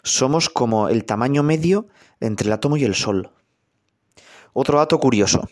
Somos 0.03 0.49
como 0.49 0.89
el 0.89 1.05
tamaño 1.05 1.43
medio 1.43 1.87
entre 2.19 2.47
el 2.47 2.55
átomo 2.55 2.79
y 2.79 2.85
el 2.85 2.95
Sol. 2.95 3.31
Otro 4.55 4.79
dato 4.79 4.99
curioso. 5.01 5.51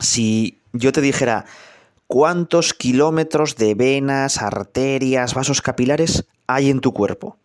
Si 0.00 0.60
yo 0.74 0.92
te 0.92 1.00
dijera 1.00 1.46
cuántos 2.06 2.74
kilómetros 2.74 3.56
de 3.56 3.74
venas, 3.74 4.42
arterias, 4.42 5.32
vasos 5.32 5.62
capilares 5.62 6.26
hay 6.46 6.68
en 6.68 6.80
tu 6.80 6.92
cuerpo. 6.92 7.38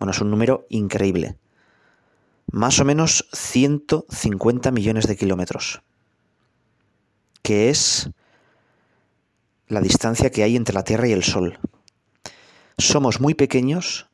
Bueno, 0.00 0.10
es 0.10 0.20
un 0.20 0.32
número 0.32 0.66
increíble. 0.68 1.36
Más 2.54 2.78
o 2.78 2.84
menos 2.84 3.28
150 3.32 4.70
millones 4.70 5.08
de 5.08 5.16
kilómetros. 5.16 5.82
Que 7.42 7.68
es 7.68 8.10
la 9.66 9.80
distancia 9.80 10.30
que 10.30 10.44
hay 10.44 10.54
entre 10.54 10.76
la 10.76 10.84
Tierra 10.84 11.08
y 11.08 11.12
el 11.12 11.24
Sol. 11.24 11.58
Somos 12.78 13.20
muy 13.20 13.34
pequeños, 13.34 14.06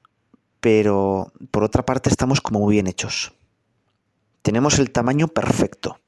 pero 0.61 1.35
por 1.51 1.65
otra 1.65 1.85
parte 1.85 2.09
estamos 2.09 2.41
como 2.41 2.61
muy 2.61 2.77
bien 2.77 2.87
hechos. 2.87 3.35
Tenemos 4.41 4.79
el 4.79 4.91
tamaño 4.91 5.29
perfecto. 5.29 6.01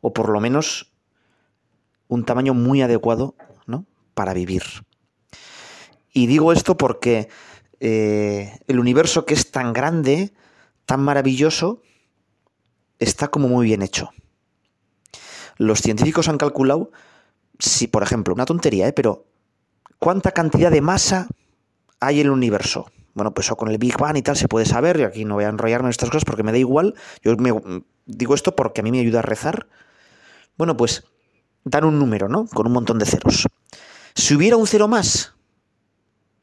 O 0.00 0.12
por 0.12 0.28
lo 0.28 0.40
menos 0.40 0.90
un 2.08 2.24
tamaño 2.24 2.52
muy 2.52 2.82
adecuado 2.82 3.36
¿no? 3.68 3.86
para 4.14 4.34
vivir. 4.34 4.64
Y 6.12 6.26
digo 6.26 6.52
esto 6.52 6.76
porque 6.76 7.28
eh, 7.78 8.58
el 8.66 8.80
universo 8.80 9.24
que 9.24 9.34
es 9.34 9.52
tan 9.52 9.72
grande, 9.72 10.34
tan 10.86 11.00
maravilloso, 11.00 11.82
está 12.98 13.28
como 13.28 13.48
muy 13.48 13.66
bien 13.66 13.82
hecho. 13.82 14.10
Los 15.56 15.80
científicos 15.80 16.28
han 16.28 16.38
calculado 16.38 16.90
si, 17.58 17.86
por 17.86 18.02
ejemplo, 18.02 18.34
una 18.34 18.46
tontería, 18.46 18.88
¿eh? 18.88 18.92
pero 18.92 19.26
¿cuánta 19.98 20.32
cantidad 20.32 20.70
de 20.70 20.80
masa 20.80 21.28
hay 22.00 22.20
en 22.20 22.26
el 22.26 22.32
universo? 22.32 22.86
Bueno, 23.14 23.32
pues 23.32 23.48
con 23.50 23.70
el 23.70 23.78
Big 23.78 23.96
Bang 23.96 24.16
y 24.16 24.22
tal 24.22 24.36
se 24.36 24.48
puede 24.48 24.66
saber, 24.66 24.98
y 24.98 25.04
aquí 25.04 25.24
no 25.24 25.34
voy 25.34 25.44
a 25.44 25.48
enrollarme 25.48 25.86
en 25.86 25.90
estas 25.90 26.10
cosas 26.10 26.24
porque 26.24 26.42
me 26.42 26.50
da 26.50 26.58
igual. 26.58 26.94
Yo 27.22 27.36
me, 27.36 27.52
digo 28.06 28.34
esto 28.34 28.56
porque 28.56 28.80
a 28.80 28.84
mí 28.84 28.90
me 28.90 29.00
ayuda 29.00 29.20
a 29.20 29.22
rezar. 29.22 29.68
Bueno, 30.58 30.76
pues 30.76 31.04
dan 31.64 31.84
un 31.84 31.98
número, 31.98 32.28
¿no? 32.28 32.46
Con 32.46 32.66
un 32.66 32.72
montón 32.72 32.98
de 32.98 33.06
ceros. 33.06 33.46
Si 34.14 34.34
hubiera 34.34 34.56
un 34.56 34.66
cero 34.66 34.88
más, 34.88 35.33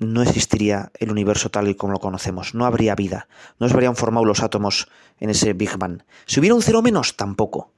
no 0.01 0.23
existiría 0.23 0.91
el 0.99 1.11
universo 1.11 1.51
tal 1.51 1.67
y 1.67 1.75
como 1.75 1.93
lo 1.93 1.99
conocemos, 1.99 2.55
no 2.55 2.65
habría 2.65 2.95
vida, 2.95 3.27
no 3.59 3.67
se 3.67 3.73
habrían 3.73 3.95
formado 3.95 4.25
los 4.25 4.41
átomos 4.41 4.87
en 5.19 5.29
ese 5.29 5.53
Big 5.53 5.77
Bang. 5.77 6.03
Si 6.25 6.39
hubiera 6.39 6.55
un 6.55 6.63
cero 6.63 6.81
menos, 6.81 7.15
tampoco. 7.15 7.71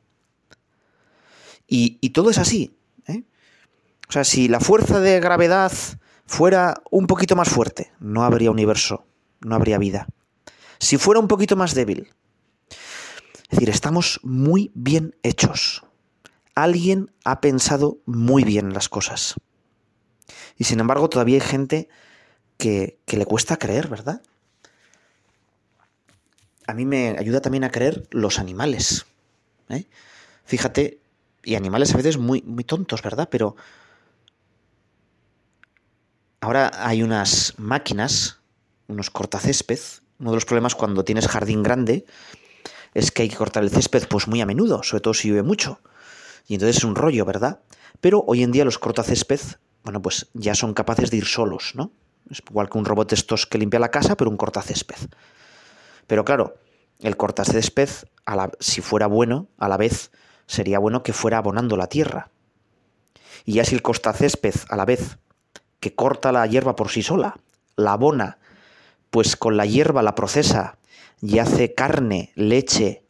Y, 1.68 1.98
y 2.00 2.12
todo 2.12 2.30
es 2.30 2.38
así. 2.38 2.78
¿eh? 3.08 3.24
O 4.08 4.12
sea, 4.12 4.24
si 4.24 4.48
la 4.48 4.62
fuerza 4.62 5.02
de 5.02 5.20
gravedad 5.20 5.72
fuera 6.26 6.82
un 6.90 7.08
poquito 7.08 7.36
más 7.36 7.50
fuerte, 7.50 7.92
no 8.00 8.24
habría 8.24 8.52
universo, 8.52 9.06
no 9.42 9.56
habría 9.56 9.78
vida. 9.78 10.08
Si 10.80 10.98
fuera 10.98 11.20
un 11.20 11.28
poquito 11.28 11.58
más 11.58 11.76
débil, 11.76 12.14
es 12.70 13.50
decir, 13.50 13.70
estamos 13.70 14.22
muy 14.24 14.72
bien 14.74 15.16
hechos. 15.24 15.84
Alguien 16.56 17.12
ha 17.26 17.42
pensado 17.42 17.98
muy 18.06 18.46
bien 18.46 18.74
las 18.74 18.88
cosas. 18.88 19.36
Y 20.58 20.64
sin 20.64 20.80
embargo, 20.80 21.10
todavía 21.10 21.36
hay 21.36 21.48
gente 21.48 21.90
que, 22.58 23.00
le 23.08 23.26
cuesta 23.26 23.58
creer, 23.58 23.88
¿verdad? 23.88 24.22
A 26.68 26.74
mí 26.74 26.86
me 26.86 27.16
ayuda 27.20 27.42
también 27.42 27.64
a 27.64 27.72
creer 27.72 28.08
los 28.12 28.40
animales. 28.40 29.06
¿eh? 29.70 29.86
Fíjate, 30.46 31.00
y 31.44 31.56
animales 31.56 31.94
a 31.94 31.98
veces 31.98 32.18
muy, 32.18 32.42
muy 32.44 32.64
tontos, 32.64 33.02
¿verdad? 33.02 33.28
Pero 33.30 33.56
ahora 36.40 36.72
hay 36.76 37.04
unas 37.04 37.54
máquinas, 37.58 38.40
unos 38.88 39.10
cortacésped. 39.10 39.80
Uno 40.20 40.32
de 40.32 40.38
los 40.38 40.46
problemas 40.46 40.76
cuando 40.76 41.04
tienes 41.04 41.28
jardín 41.28 41.64
grande 41.64 42.06
es 42.94 43.12
que 43.12 43.24
hay 43.24 43.30
que 43.30 43.36
cortar 43.36 43.64
el 43.64 43.72
césped 43.72 44.08
pues 44.08 44.28
muy 44.28 44.42
a 44.42 44.46
menudo, 44.46 44.84
sobre 44.84 45.02
todo 45.02 45.14
si 45.14 45.28
llueve 45.28 45.44
mucho. 45.44 45.82
Y 46.48 46.56
entonces 46.56 46.78
es 46.78 46.84
un 46.84 46.96
rollo, 46.96 47.26
¿verdad? 47.26 47.60
Pero 48.00 48.24
hoy 48.28 48.44
en 48.44 48.52
día 48.52 48.66
los 48.66 48.80
cortacésped, 48.80 49.40
bueno, 49.84 50.02
pues 50.02 50.28
ya 50.34 50.56
son 50.56 50.74
capaces 50.74 51.10
de 51.10 51.18
ir 51.18 51.26
solos, 51.26 51.72
¿no? 51.76 51.92
Es 52.30 52.42
igual 52.50 52.70
que 52.70 52.78
un 52.78 52.86
robot 52.86 53.14
estos 53.14 53.46
que 53.46 53.58
limpia 53.58 53.80
la 53.80 53.92
casa, 53.92 54.16
pero 54.16 54.30
un 54.30 54.38
cortacésped. 54.38 55.10
Pero 56.08 56.26
claro, 56.26 56.56
el 57.00 57.18
cortacésped, 57.18 57.90
a 58.26 58.36
la, 58.36 58.52
si 58.60 58.82
fuera 58.82 59.08
bueno, 59.08 59.48
a 59.58 59.68
la 59.68 59.78
vez 59.78 60.12
sería 60.48 60.80
bueno 60.80 61.04
que 61.04 61.14
fuera 61.14 61.38
abonando 61.38 61.78
la 61.78 61.88
tierra. 61.88 62.30
Y 63.46 63.54
ya 63.54 63.66
si 63.66 63.76
el 63.76 63.82
cortacésped, 63.82 64.56
a 64.70 64.76
la 64.76 64.86
vez 64.86 65.18
que 65.80 65.94
corta 65.94 66.32
la 66.32 66.48
hierba 66.48 66.76
por 66.76 66.90
sí 66.90 67.04
sola, 67.04 67.36
la 67.76 67.94
abona, 67.94 68.38
pues 69.10 69.36
con 69.36 69.58
la 69.58 69.66
hierba 69.66 70.02
la 70.02 70.16
procesa 70.16 70.78
y 71.22 71.40
hace 71.40 71.74
carne, 71.74 72.32
leche 72.36 73.06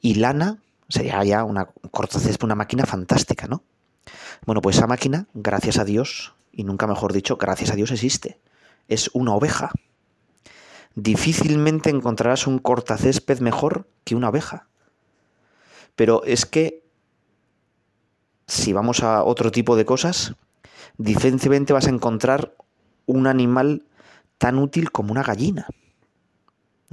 y 0.00 0.16
lana, 0.16 0.58
sería 0.88 1.22
ya 1.24 1.44
una 1.44 1.70
cortacésped, 1.90 2.44
una 2.44 2.54
máquina 2.54 2.84
fantástica, 2.84 3.46
¿no? 3.46 3.62
Bueno, 4.44 4.60
pues 4.60 4.76
esa 4.76 4.86
máquina, 4.86 5.26
gracias 5.32 5.78
a 5.78 5.84
Dios, 5.84 6.33
y 6.56 6.64
nunca 6.64 6.86
mejor 6.86 7.12
dicho, 7.12 7.36
gracias 7.36 7.70
a 7.70 7.74
Dios 7.74 7.90
existe. 7.90 8.40
Es 8.88 9.10
una 9.12 9.34
oveja. 9.34 9.70
Difícilmente 10.94 11.90
encontrarás 11.90 12.46
un 12.46 12.58
cortacésped 12.58 13.40
mejor 13.40 13.88
que 14.04 14.14
una 14.14 14.28
oveja. 14.28 14.68
Pero 15.96 16.24
es 16.24 16.46
que, 16.46 16.84
si 18.46 18.72
vamos 18.72 19.02
a 19.02 19.24
otro 19.24 19.50
tipo 19.50 19.76
de 19.76 19.84
cosas, 19.84 20.34
difícilmente 20.98 21.72
vas 21.72 21.86
a 21.86 21.90
encontrar 21.90 22.54
un 23.06 23.26
animal 23.26 23.86
tan 24.38 24.58
útil 24.58 24.90
como 24.90 25.12
una 25.12 25.22
gallina. 25.22 25.66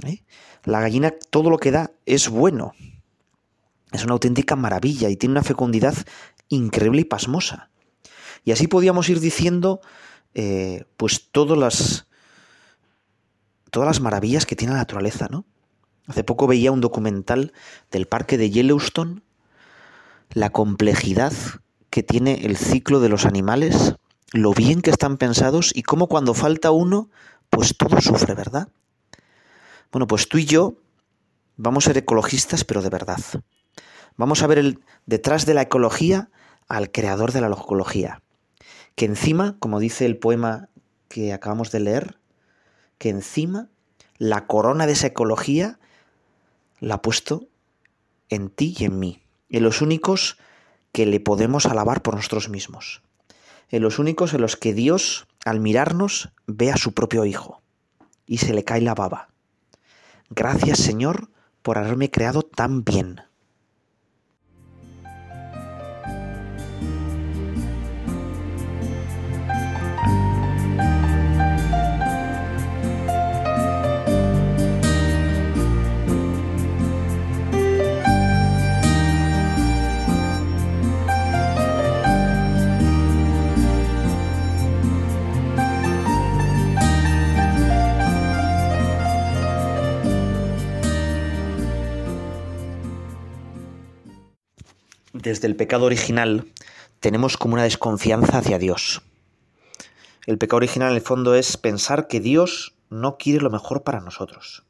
¿eh? 0.04 0.22
La 0.64 0.80
gallina 0.80 1.12
todo 1.30 1.50
lo 1.50 1.58
que 1.58 1.70
da 1.70 1.90
es 2.06 2.28
bueno. 2.28 2.72
Es 3.92 4.04
una 4.04 4.14
auténtica 4.14 4.56
maravilla 4.56 5.08
y 5.10 5.16
tiene 5.16 5.34
una 5.34 5.42
fecundidad 5.42 5.94
increíble 6.48 7.02
y 7.02 7.04
pasmosa. 7.04 7.70
Y 8.44 8.52
así 8.52 8.66
podíamos 8.66 9.08
ir 9.08 9.20
diciendo 9.20 9.80
eh, 10.34 10.84
pues 10.96 11.28
todas 11.30 11.58
las, 11.58 12.06
todas 13.70 13.86
las 13.86 14.00
maravillas 14.00 14.46
que 14.46 14.56
tiene 14.56 14.72
la 14.72 14.80
naturaleza, 14.80 15.28
¿no? 15.30 15.44
Hace 16.06 16.24
poco 16.24 16.46
veía 16.46 16.72
un 16.72 16.80
documental 16.80 17.52
del 17.90 18.06
parque 18.06 18.36
de 18.36 18.50
Yellowstone, 18.50 19.22
la 20.30 20.50
complejidad 20.50 21.32
que 21.90 22.02
tiene 22.02 22.44
el 22.44 22.56
ciclo 22.56 23.00
de 23.00 23.08
los 23.08 23.24
animales, 23.26 23.94
lo 24.32 24.52
bien 24.52 24.80
que 24.80 24.90
están 24.90 25.16
pensados 25.18 25.72
y 25.74 25.82
cómo 25.82 26.08
cuando 26.08 26.34
falta 26.34 26.70
uno, 26.70 27.10
pues 27.50 27.76
todo 27.76 28.00
sufre, 28.00 28.34
¿verdad? 28.34 28.68
Bueno, 29.92 30.06
pues 30.06 30.28
tú 30.28 30.38
y 30.38 30.46
yo 30.46 30.74
vamos 31.56 31.84
a 31.84 31.90
ser 31.90 31.98
ecologistas, 31.98 32.64
pero 32.64 32.80
de 32.80 32.88
verdad. 32.88 33.20
Vamos 34.16 34.42
a 34.42 34.46
ver 34.46 34.58
el, 34.58 34.80
detrás 35.06 35.46
de 35.46 35.54
la 35.54 35.62
ecología 35.62 36.30
al 36.66 36.90
creador 36.90 37.32
de 37.32 37.42
la 37.42 37.48
ecología, 37.48 38.21
que 38.94 39.04
encima, 39.04 39.56
como 39.58 39.80
dice 39.80 40.06
el 40.06 40.18
poema 40.18 40.68
que 41.08 41.32
acabamos 41.32 41.70
de 41.70 41.80
leer, 41.80 42.18
que 42.98 43.08
encima 43.08 43.68
la 44.18 44.46
corona 44.46 44.86
de 44.86 44.92
esa 44.92 45.08
ecología 45.08 45.78
la 46.80 46.94
ha 46.94 47.02
puesto 47.02 47.48
en 48.28 48.50
ti 48.50 48.74
y 48.78 48.84
en 48.84 48.98
mí, 48.98 49.22
en 49.50 49.62
los 49.62 49.82
únicos 49.82 50.38
que 50.92 51.06
le 51.06 51.20
podemos 51.20 51.66
alabar 51.66 52.02
por 52.02 52.14
nosotros 52.14 52.48
mismos, 52.48 53.02
en 53.70 53.82
los 53.82 53.98
únicos 53.98 54.34
en 54.34 54.40
los 54.40 54.56
que 54.56 54.74
Dios, 54.74 55.26
al 55.44 55.60
mirarnos, 55.60 56.30
ve 56.46 56.70
a 56.70 56.76
su 56.76 56.92
propio 56.92 57.24
Hijo 57.24 57.62
y 58.26 58.38
se 58.38 58.54
le 58.54 58.64
cae 58.64 58.80
la 58.80 58.94
baba. 58.94 59.28
Gracias 60.30 60.78
Señor 60.78 61.28
por 61.62 61.78
haberme 61.78 62.10
creado 62.10 62.42
tan 62.42 62.84
bien. 62.84 63.20
Desde 95.22 95.46
el 95.46 95.54
pecado 95.54 95.84
original 95.86 96.52
tenemos 96.98 97.36
como 97.36 97.54
una 97.54 97.62
desconfianza 97.62 98.38
hacia 98.38 98.58
Dios. 98.58 99.02
El 100.26 100.36
pecado 100.36 100.56
original 100.56 100.90
en 100.90 100.96
el 100.96 101.00
fondo 101.00 101.36
es 101.36 101.56
pensar 101.56 102.08
que 102.08 102.20
Dios 102.20 102.74
no 102.90 103.18
quiere 103.18 103.40
lo 103.40 103.50
mejor 103.50 103.84
para 103.84 104.00
nosotros. 104.00 104.64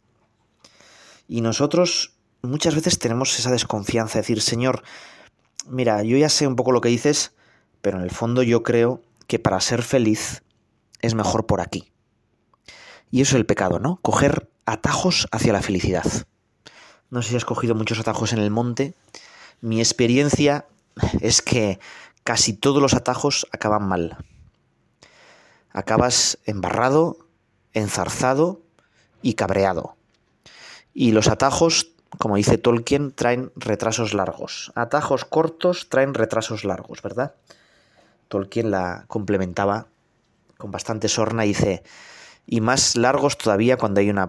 Y 1.27 1.41
nosotros 1.41 2.17
muchas 2.43 2.75
veces 2.75 2.99
tenemos 2.99 3.39
esa 3.39 3.51
desconfianza, 3.51 4.19
decir, 4.19 4.43
Señor, 4.43 4.83
mira, 5.67 6.03
yo 6.03 6.19
ya 6.19 6.29
sé 6.29 6.47
un 6.47 6.57
poco 6.57 6.73
lo 6.73 6.83
que 6.83 6.91
dices, 6.91 7.33
pero 7.81 7.97
en 7.97 8.05
el 8.05 8.11
fondo 8.11 8.43
yo 8.43 8.63
creo 8.63 9.01
que 9.27 9.39
para 9.39 9.61
ser 9.61 9.83
feliz 9.83 10.43
es 11.01 11.15
mejor 11.15 11.47
por 11.47 11.63
aquí. 11.63 11.93
Y 13.11 13.23
eso 13.23 13.37
es 13.37 13.41
el 13.41 13.47
pecado, 13.47 13.79
¿no? 13.79 14.01
Coger 14.03 14.51
atajos 14.67 15.29
hacia 15.33 15.55
la 15.55 15.63
felicidad. 15.63 16.05
No 17.09 17.23
sé 17.23 17.31
si 17.31 17.37
has 17.37 17.45
cogido 17.47 17.75
muchos 17.75 17.99
atajos 17.99 18.35
en 18.35 18.39
el 18.39 18.51
monte 18.51 18.95
mi 19.63 19.79
experiencia 19.79 20.67
es 21.21 21.41
que 21.41 21.79
casi 22.25 22.53
todos 22.53 22.83
los 22.83 22.95
atajos 22.95 23.47
acaban 23.53 23.89
mal. 23.89 24.19
Acabas 25.71 26.39
embarrado, 26.45 27.17
enzarzado 27.73 28.61
y 29.23 29.35
cabreado. 29.35 29.97
Y 30.93 31.13
los 31.13 31.29
atajos, 31.29 31.93
como 32.19 32.37
dice 32.37 32.59
Tolkien, 32.59 33.13
traen 33.13 33.53
retrasos 33.57 34.13
largos. 34.13 34.73
Atajos 34.75 35.25
cortos 35.25 35.89
traen 35.89 36.13
retrasos 36.13 36.65
largos, 36.65 37.01
¿verdad? 37.01 37.35
Tolkien 38.29 38.71
la 38.71 39.05
complementaba 39.07 39.87
con 40.59 40.73
bastante 40.73 41.09
sorna 41.09 41.45
y 41.45 41.49
dice, 41.49 41.85
y 42.47 42.61
más 42.61 42.97
largos 42.97 43.39
todavía 43.39 43.77
cuando 43.77 44.01
hay 44.01 44.11
una, 44.11 44.29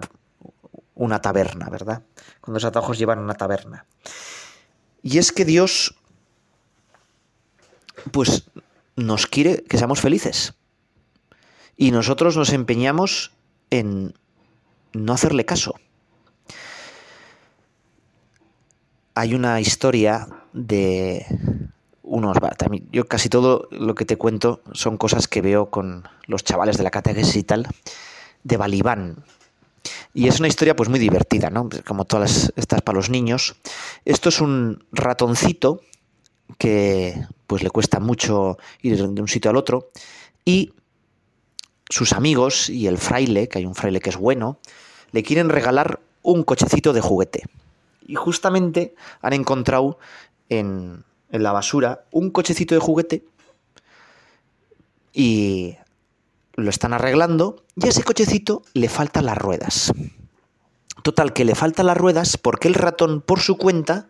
una 0.93 1.21
taberna, 1.21 1.69
¿verdad? 1.69 2.03
Cuando 2.39 2.57
los 2.57 2.65
atajos 2.65 2.99
llevan 2.99 3.19
una 3.19 3.33
taberna. 3.33 3.85
Y 5.03 5.17
es 5.17 5.33
que 5.33 5.43
Dios, 5.43 5.95
pues, 8.11 8.49
nos 8.95 9.27
quiere 9.27 9.63
que 9.63 9.77
seamos 9.77 9.99
felices. 9.99 10.53
Y 11.75 11.91
nosotros 11.91 12.37
nos 12.37 12.53
empeñamos 12.53 13.33
en 13.69 14.13
no 14.93 15.13
hacerle 15.13 15.45
caso. 15.45 15.75
Hay 19.15 19.35
una 19.35 19.59
historia 19.59 20.27
de 20.53 21.25
unos... 22.01 22.37
Yo 22.91 23.05
casi 23.07 23.29
todo 23.29 23.67
lo 23.71 23.95
que 23.95 24.05
te 24.05 24.17
cuento 24.17 24.61
son 24.71 24.97
cosas 24.97 25.27
que 25.27 25.41
veo 25.41 25.69
con 25.69 26.07
los 26.27 26.43
chavales 26.43 26.77
de 26.77 26.83
la 26.83 26.91
catequesis 26.91 27.35
y 27.35 27.43
tal, 27.43 27.67
de 28.43 28.57
Balibán. 28.57 29.25
Y 30.13 30.27
es 30.27 30.39
una 30.39 30.47
historia 30.47 30.75
pues 30.75 30.89
muy 30.89 30.99
divertida, 30.99 31.49
¿no? 31.49 31.69
Como 31.85 32.05
todas 32.05 32.53
estas 32.55 32.81
para 32.81 32.95
los 32.95 33.09
niños. 33.09 33.55
Esto 34.05 34.29
es 34.29 34.41
un 34.41 34.85
ratoncito 34.91 35.81
que 36.57 37.15
pues 37.47 37.63
le 37.63 37.69
cuesta 37.69 37.99
mucho 37.99 38.57
ir 38.81 38.97
de 38.97 39.21
un 39.21 39.27
sitio 39.27 39.49
al 39.51 39.57
otro 39.57 39.89
y 40.45 40.73
sus 41.89 42.13
amigos 42.13 42.69
y 42.69 42.87
el 42.87 42.97
fraile, 42.97 43.47
que 43.47 43.59
hay 43.59 43.65
un 43.65 43.75
fraile 43.75 43.99
que 43.99 44.09
es 44.09 44.17
bueno, 44.17 44.59
le 45.11 45.23
quieren 45.23 45.49
regalar 45.49 45.99
un 46.21 46.43
cochecito 46.43 46.93
de 46.93 47.01
juguete. 47.01 47.43
Y 48.05 48.15
justamente 48.15 48.95
han 49.21 49.33
encontrado 49.33 49.97
en, 50.49 51.03
en 51.29 51.43
la 51.43 51.51
basura 51.51 52.05
un 52.11 52.31
cochecito 52.31 52.75
de 52.75 52.81
juguete 52.81 53.25
y 55.13 55.75
lo 56.55 56.69
están 56.69 56.93
arreglando 56.93 57.63
y 57.75 57.85
a 57.85 57.89
ese 57.89 58.03
cochecito 58.03 58.63
le 58.73 58.89
faltan 58.89 59.25
las 59.25 59.37
ruedas. 59.37 59.91
Total, 61.03 61.33
que 61.33 61.45
le 61.45 61.55
faltan 61.55 61.87
las 61.87 61.97
ruedas 61.97 62.37
porque 62.37 62.67
el 62.67 62.75
ratón 62.75 63.21
por 63.21 63.39
su 63.39 63.57
cuenta 63.57 64.09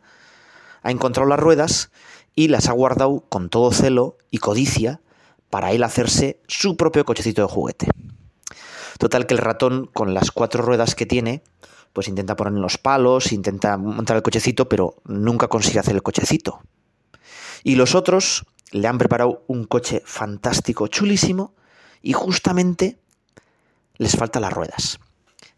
ha 0.83 0.91
encontrado 0.91 1.27
las 1.27 1.39
ruedas 1.39 1.91
y 2.35 2.49
las 2.49 2.67
ha 2.67 2.73
guardado 2.73 3.21
con 3.29 3.49
todo 3.49 3.71
celo 3.71 4.17
y 4.29 4.39
codicia 4.39 5.01
para 5.49 5.71
él 5.71 5.83
hacerse 5.83 6.41
su 6.47 6.77
propio 6.77 7.05
cochecito 7.05 7.41
de 7.41 7.47
juguete. 7.47 7.87
Total 8.99 9.25
que 9.25 9.33
el 9.33 9.39
ratón 9.39 9.89
con 9.93 10.13
las 10.13 10.31
cuatro 10.31 10.63
ruedas 10.63 10.95
que 10.95 11.05
tiene, 11.05 11.43
pues 11.93 12.07
intenta 12.07 12.35
poner 12.35 12.59
los 12.59 12.77
palos, 12.77 13.31
intenta 13.31 13.77
montar 13.77 14.17
el 14.17 14.23
cochecito, 14.23 14.67
pero 14.67 14.95
nunca 15.05 15.47
consigue 15.47 15.79
hacer 15.79 15.95
el 15.95 16.03
cochecito. 16.03 16.61
Y 17.63 17.75
los 17.75 17.95
otros 17.95 18.45
le 18.71 18.87
han 18.87 18.97
preparado 18.97 19.43
un 19.47 19.65
coche 19.65 20.01
fantástico, 20.05 20.87
chulísimo, 20.87 21.53
y 22.03 22.13
justamente 22.13 22.99
les 23.97 24.15
faltan 24.15 24.43
las 24.43 24.53
ruedas. 24.53 24.99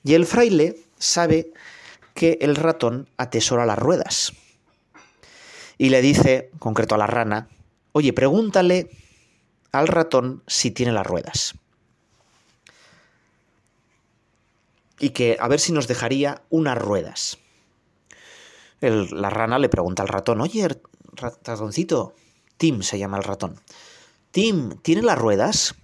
Y 0.04 0.14
el 0.14 0.26
fraile 0.26 0.78
sabe 0.98 1.52
que 2.14 2.38
el 2.40 2.56
ratón 2.56 3.10
atesora 3.18 3.66
las 3.66 3.80
ruedas. 3.80 4.32
Y 5.78 5.90
le 5.90 6.02
dice, 6.02 6.52
concreto 6.60 6.96
a 6.96 7.00
la 7.00 7.08
rana, 7.08 7.50
oye, 7.92 8.14
pregúntale 8.14 8.90
al 9.74 9.88
ratón 9.88 10.44
si 10.48 10.72
tiene 10.72 10.94
las 10.94 11.06
ruedas. 11.06 11.56
Y 15.00 15.10
que 15.10 15.36
a 15.40 15.48
ver 15.50 15.60
si 15.60 15.74
nos 15.74 15.88
dejaría 15.88 16.44
unas 16.50 16.78
ruedas. 16.78 17.40
la 18.80 19.30
rana 19.30 19.60
le 19.60 19.68
pregunta 19.68 20.04
al 20.04 20.10
ratón, 20.10 20.40
oye, 20.40 20.68
ratoncito, 21.16 22.14
Tim 22.58 22.84
se 22.84 23.00
llama 23.00 23.18
el 23.18 23.24
ratón. 23.24 23.60
Tim, 24.32 24.78
¿tiene 24.82 25.02
las 25.02 25.18
ruedas? 25.18 25.76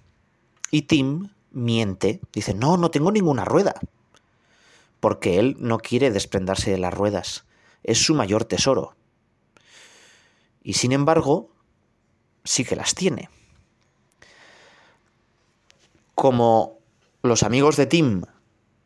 Y 0.71 0.83
Tim 0.83 1.29
miente, 1.51 2.21
dice, 2.33 2.53
no, 2.53 2.77
no 2.77 2.89
tengo 2.89 3.11
ninguna 3.11 3.45
rueda. 3.45 3.75
Porque 4.99 5.37
él 5.37 5.57
no 5.59 5.79
quiere 5.79 6.11
desprenderse 6.11 6.71
de 6.71 6.77
las 6.77 6.93
ruedas. 6.93 7.45
Es 7.83 8.03
su 8.03 8.15
mayor 8.15 8.45
tesoro. 8.45 8.95
Y 10.63 10.73
sin 10.73 10.91
embargo, 10.91 11.49
sí 12.43 12.63
que 12.63 12.75
las 12.75 12.95
tiene. 12.95 13.29
Como 16.15 16.79
los 17.23 17.43
amigos 17.43 17.75
de 17.75 17.87
Tim 17.87 18.23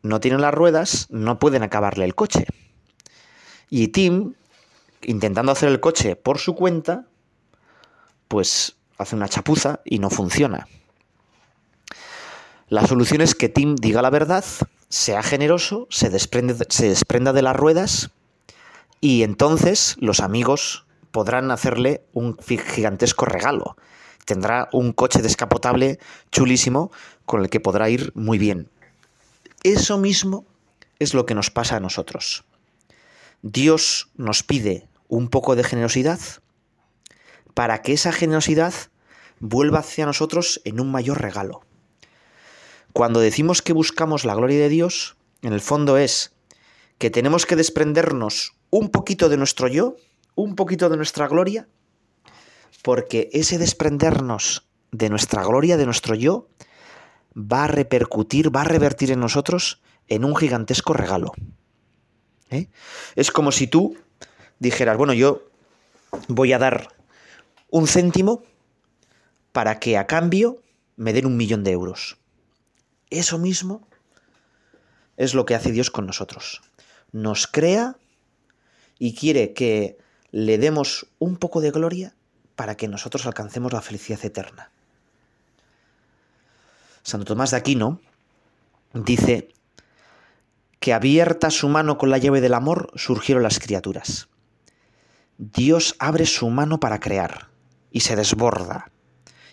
no 0.02 0.20
tienen 0.20 0.40
las 0.40 0.54
ruedas, 0.54 1.06
no 1.10 1.38
pueden 1.38 1.62
acabarle 1.62 2.04
el 2.04 2.14
coche. 2.14 2.46
Y 3.68 3.88
Tim, 3.88 4.34
intentando 5.02 5.52
hacer 5.52 5.68
el 5.68 5.80
coche 5.80 6.16
por 6.16 6.38
su 6.38 6.54
cuenta, 6.54 7.06
pues 8.28 8.76
hace 8.98 9.16
una 9.16 9.28
chapuza 9.28 9.80
y 9.84 9.98
no 9.98 10.10
funciona. 10.10 10.66
La 12.68 12.84
solución 12.84 13.20
es 13.20 13.36
que 13.36 13.48
Tim 13.48 13.76
diga 13.76 14.02
la 14.02 14.10
verdad, 14.10 14.44
sea 14.88 15.22
generoso, 15.22 15.86
se, 15.88 16.10
desprenda 16.10 17.32
de 17.32 17.42
las 17.42 17.54
ruedas 17.54 18.10
y 19.00 19.22
entonces 19.22 19.94
los 20.00 20.18
amigos 20.18 20.84
podrán 21.12 21.52
hacerle 21.52 22.02
un 22.12 22.36
gigantesco 22.36 23.24
regalo. 23.24 23.76
Tendrá 24.24 24.68
un 24.72 24.92
coche 24.92 25.22
descapotable 25.22 26.00
chulísimo 26.32 26.90
con 27.24 27.40
el 27.40 27.50
que 27.50 27.60
podrá 27.60 27.88
ir 27.88 28.10
muy 28.16 28.36
bien. 28.36 28.68
Eso 29.62 29.96
mismo 29.96 30.44
es 30.98 31.14
lo 31.14 31.24
que 31.24 31.36
nos 31.36 31.50
pasa 31.50 31.76
a 31.76 31.80
nosotros. 31.80 32.44
Dios 33.42 34.10
nos 34.16 34.42
pide 34.42 34.88
un 35.06 35.28
poco 35.28 35.54
de 35.54 35.62
generosidad 35.62 36.18
para 37.54 37.82
que 37.82 37.92
esa 37.92 38.10
generosidad 38.10 38.74
vuelva 39.38 39.78
hacia 39.78 40.04
nosotros 40.04 40.60
en 40.64 40.80
un 40.80 40.90
mayor 40.90 41.22
regalo. 41.22 41.65
Cuando 42.96 43.20
decimos 43.20 43.60
que 43.60 43.74
buscamos 43.74 44.24
la 44.24 44.34
gloria 44.34 44.58
de 44.58 44.70
Dios, 44.70 45.18
en 45.42 45.52
el 45.52 45.60
fondo 45.60 45.98
es 45.98 46.32
que 46.96 47.10
tenemos 47.10 47.44
que 47.44 47.54
desprendernos 47.54 48.54
un 48.70 48.88
poquito 48.88 49.28
de 49.28 49.36
nuestro 49.36 49.68
yo 49.68 49.96
un 50.34 50.54
poquito 50.54 50.88
de 50.88 50.96
nuestra 50.96 51.28
gloria, 51.28 51.68
porque 52.80 53.28
ese 53.34 53.58
desprendernos 53.58 54.66
de 54.92 55.10
nuestra 55.10 55.44
gloria, 55.44 55.76
de 55.76 55.84
nuestro 55.84 56.14
yo, 56.14 56.48
va 57.36 57.64
a 57.64 57.68
repercutir, 57.68 58.48
va 58.48 58.62
a 58.62 58.64
revertir 58.64 59.10
en 59.10 59.20
nosotros 59.20 59.82
en 60.08 60.24
un 60.24 60.34
gigantesco 60.34 60.94
regalo. 60.94 61.32
¿Eh? 62.48 62.70
Es 63.14 63.30
como 63.30 63.52
si 63.52 63.66
tú 63.66 63.98
dijeras, 64.58 64.96
bueno, 64.96 65.12
yo 65.12 65.42
voy 66.28 66.54
a 66.54 66.58
dar 66.58 66.88
un 67.68 67.88
céntimo 67.88 68.42
para 69.52 69.80
que 69.80 69.98
a 69.98 70.06
cambio 70.06 70.62
me 70.96 71.12
den 71.12 71.26
un 71.26 71.36
millón 71.36 71.62
de 71.62 71.72
euros. 71.72 72.16
Eso 73.10 73.38
mismo 73.38 73.86
es 75.16 75.34
lo 75.34 75.46
que 75.46 75.54
hace 75.54 75.72
Dios 75.72 75.90
con 75.90 76.06
nosotros. 76.06 76.62
Nos 77.12 77.46
crea 77.46 77.96
y 78.98 79.14
quiere 79.14 79.52
que 79.52 79.98
le 80.30 80.58
demos 80.58 81.06
un 81.18 81.36
poco 81.36 81.60
de 81.60 81.70
gloria 81.70 82.14
para 82.56 82.76
que 82.76 82.88
nosotros 82.88 83.26
alcancemos 83.26 83.72
la 83.72 83.82
felicidad 83.82 84.24
eterna. 84.24 84.70
Santo 87.02 87.24
Tomás 87.24 87.52
de 87.52 87.58
Aquino 87.58 88.00
dice 88.92 89.48
que 90.80 90.92
abierta 90.92 91.50
su 91.50 91.68
mano 91.68 91.98
con 91.98 92.10
la 92.10 92.18
llave 92.18 92.40
del 92.40 92.54
amor 92.54 92.90
surgieron 92.96 93.42
las 93.42 93.60
criaturas. 93.60 94.28
Dios 95.38 95.94
abre 95.98 96.26
su 96.26 96.48
mano 96.48 96.80
para 96.80 96.98
crear 96.98 97.48
y 97.90 98.00
se 98.00 98.16
desborda 98.16 98.90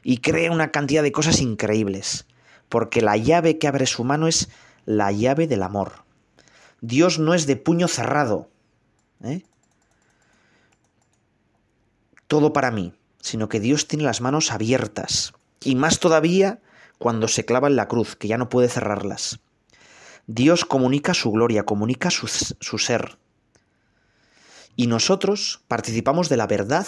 y 0.02 0.18
crea 0.18 0.52
una 0.52 0.72
cantidad 0.72 1.04
de 1.04 1.12
cosas 1.12 1.42
increíbles, 1.42 2.26
porque 2.74 3.04
la 3.04 3.18
llave 3.18 3.60
que 3.60 3.68
abre 3.68 3.86
su 3.86 4.04
mano 4.04 4.28
es 4.28 4.50
la 4.88 5.12
llave 5.12 5.46
del 5.46 5.62
amor. 5.62 6.06
Dios 6.82 7.20
no 7.20 7.36
es 7.36 7.46
de 7.46 7.56
puño 7.56 7.88
cerrado, 7.88 8.50
¿eh? 9.24 9.44
todo 12.26 12.52
para 12.52 12.72
mí, 12.72 12.96
sino 13.22 13.48
que 13.48 13.60
Dios 13.60 13.88
tiene 13.88 14.06
las 14.06 14.22
manos 14.22 14.52
abiertas, 14.52 15.34
y 15.64 15.76
más 15.76 16.00
todavía 16.00 16.62
cuando 16.98 17.28
se 17.28 17.46
clava 17.46 17.68
en 17.68 17.76
la 17.76 17.88
cruz, 17.88 18.16
que 18.16 18.28
ya 18.28 18.40
no 18.40 18.50
puede 18.50 18.70
cerrarlas. 18.70 19.40
Dios 20.26 20.66
comunica 20.66 21.14
su 21.14 21.30
gloria, 21.30 21.66
comunica 21.66 22.10
su, 22.10 22.28
su 22.28 22.80
ser. 22.80 23.20
Y 24.76 24.88
nosotros 24.88 25.62
participamos 25.68 26.28
de 26.28 26.38
la 26.38 26.48
verdad, 26.48 26.88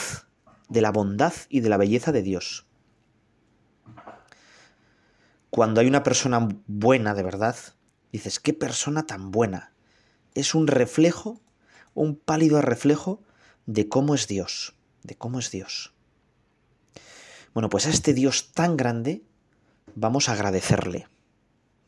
de 0.67 0.81
la 0.81 0.91
bondad 0.91 1.33
y 1.47 1.59
de 1.59 1.69
la 1.69 1.77
belleza 1.77 2.11
de 2.11 2.23
Dios. 2.23 2.65
Cuando 5.55 5.79
hay 5.79 5.87
una 5.87 6.03
persona 6.03 6.49
buena 6.67 7.13
de 7.13 7.23
verdad, 7.23 7.55
dices, 8.11 8.41
qué 8.41 8.53
persona 8.53 9.05
tan 9.05 9.31
buena. 9.31 9.71
Es 10.33 10.53
un 10.53 10.67
reflejo, 10.67 11.39
un 11.93 12.17
pálido 12.17 12.61
reflejo 12.61 13.21
de 13.65 13.87
cómo 13.87 14.15
es 14.15 14.27
Dios 14.27 14.75
de 15.05 15.15
cómo 15.15 15.39
es 15.39 15.51
Dios. 15.51 15.93
Bueno, 17.53 17.69
pues 17.69 17.85
a 17.85 17.89
este 17.89 18.13
Dios 18.13 18.51
tan 18.51 18.75
grande 18.75 19.21
vamos 19.95 20.27
a 20.27 20.33
agradecerle. 20.33 21.07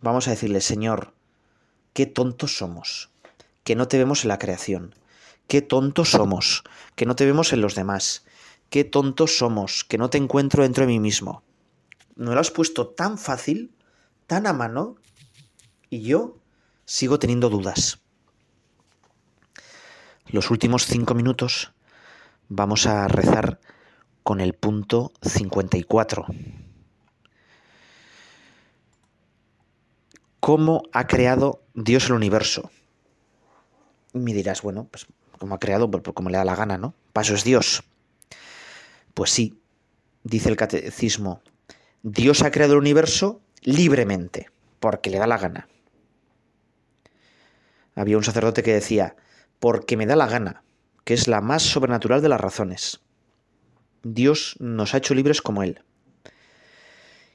Vamos 0.02 0.28
a 0.28 0.32
decirle, 0.32 0.62
Señor, 0.62 1.14
qué 1.94 2.06
tontos 2.06 2.58
somos, 2.58 3.10
que 3.64 3.76
no 3.76 3.88
te 3.88 3.98
vemos 3.98 4.24
en 4.24 4.30
la 4.30 4.40
creación. 4.40 4.96
Qué 5.48 5.62
tontos 5.62 6.12
somos, 6.12 6.64
que 6.96 7.06
no 7.06 7.16
te 7.16 7.26
vemos 7.26 7.54
en 7.54 7.62
los 7.62 7.74
demás. 7.74 8.26
Qué 8.70 8.84
tontos 8.84 9.38
somos, 9.38 9.84
que 9.84 9.98
no 9.98 10.10
te 10.10 10.18
encuentro 10.18 10.64
dentro 10.64 10.86
de 10.86 10.88
mí 10.88 11.00
mismo. 11.00 11.44
Me 12.18 12.34
lo 12.34 12.40
has 12.40 12.50
puesto 12.50 12.88
tan 12.88 13.20
fácil, 13.20 13.76
tan 14.26 14.48
a 14.48 14.54
mano, 14.54 14.96
y 15.92 16.02
yo 16.02 16.40
sigo 16.84 17.20
teniendo 17.20 17.50
dudas. 17.50 18.00
Los 20.26 20.50
últimos 20.50 20.88
cinco 20.88 21.14
minutos 21.14 21.74
vamos 22.50 22.88
a 22.88 23.08
rezar 23.08 23.60
con 24.24 24.42
el 24.42 24.54
punto 24.54 25.12
54. 25.22 26.26
¿Cómo 30.40 30.84
ha 30.94 31.06
creado 31.06 31.62
Dios 31.76 32.08
el 32.08 32.14
universo? 32.14 32.72
Y 34.14 34.20
me 34.20 34.34
dirás, 34.34 34.64
bueno, 34.64 34.88
pues 34.90 35.06
como 35.38 35.54
ha 35.54 35.60
creado, 35.60 35.90
pues, 35.92 36.02
pues, 36.04 36.16
como 36.16 36.32
le 36.32 36.38
da 36.38 36.46
la 36.46 36.56
gana, 36.56 36.80
¿no? 36.80 36.96
Paso 37.14 37.36
es 37.36 37.44
Dios. 37.44 37.84
Pues 39.14 39.30
sí, 39.30 39.62
dice 40.24 40.50
el 40.50 40.56
catecismo, 40.56 41.42
Dios 42.04 42.44
ha 42.44 42.52
creado 42.52 42.74
el 42.74 42.80
universo 42.80 43.42
libremente, 43.62 44.50
porque 44.80 45.10
le 45.10 45.18
da 45.18 45.28
la 45.28 45.38
gana. 45.38 45.68
Había 47.96 48.18
un 48.18 48.24
sacerdote 48.24 48.62
que 48.62 48.74
decía, 48.74 49.16
porque 49.60 49.98
me 49.98 50.06
da 50.06 50.16
la 50.16 50.28
gana, 50.28 50.64
que 51.04 51.14
es 51.14 51.28
la 51.28 51.42
más 51.42 51.64
sobrenatural 51.64 52.22
de 52.22 52.30
las 52.30 52.40
razones. 52.40 53.02
Dios 54.04 54.56
nos 54.60 54.94
ha 54.94 55.00
hecho 55.00 55.16
libres 55.16 55.42
como 55.42 55.64
Él. 55.64 55.82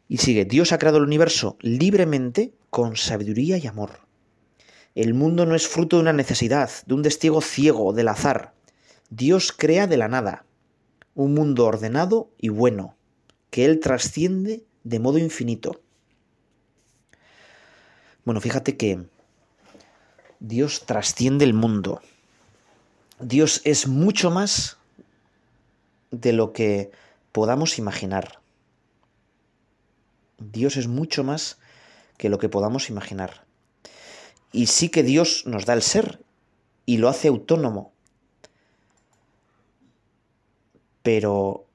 Y 0.09 0.19
sigue, 0.19 0.45
Dios 0.45 0.73
ha 0.73 0.79
creado 0.79 0.99
el 0.99 1.05
universo 1.05 1.57
libremente 1.61 2.55
con 2.71 2.97
sabiduría 2.97 3.59
y 3.59 3.67
amor. 3.67 4.07
El 4.95 5.15
mundo 5.15 5.47
no 5.47 5.55
es 5.55 5.67
fruto 5.67 5.97
de 5.97 6.03
una 6.03 6.13
necesidad, 6.13 6.71
de 6.87 6.95
un 6.95 7.03
testigo 7.03 7.41
ciego, 7.41 7.93
del 7.93 8.09
azar. 8.09 8.55
Dios 9.11 9.53
crea 9.53 9.87
de 9.87 9.97
la 9.97 10.09
nada, 10.09 10.45
un 11.15 11.35
mundo 11.35 11.67
ordenado 11.67 12.31
y 12.39 12.51
bueno, 12.51 12.97
que 13.53 13.67
Él 13.67 13.81
trasciende 13.81 14.65
de 14.83 14.99
modo 14.99 15.19
infinito. 15.19 15.83
Bueno, 18.25 18.41
fíjate 18.41 18.79
que 18.79 19.05
Dios 20.41 20.87
trasciende 20.87 21.45
el 21.45 21.53
mundo. 21.53 22.01
Dios 23.21 23.61
es 23.65 23.87
mucho 23.87 24.31
más 24.31 24.79
de 26.11 26.33
lo 26.33 26.55
que 26.55 26.93
podamos 27.31 27.79
imaginar. 27.79 28.41
Dios 30.39 30.79
es 30.79 30.89
mucho 30.89 31.23
más 31.23 31.59
que 32.17 32.31
lo 32.31 32.39
que 32.39 32.49
podamos 32.49 32.89
imaginar. 32.89 33.45
Y 34.51 34.69
sí 34.69 34.89
que 34.89 35.03
Dios 35.03 35.45
nos 35.45 35.67
da 35.67 35.75
el 35.75 35.83
ser 35.83 36.25
y 36.87 36.97
lo 36.97 37.11
hace 37.11 37.29
autónomo. 37.29 37.93
Pero 41.03 41.67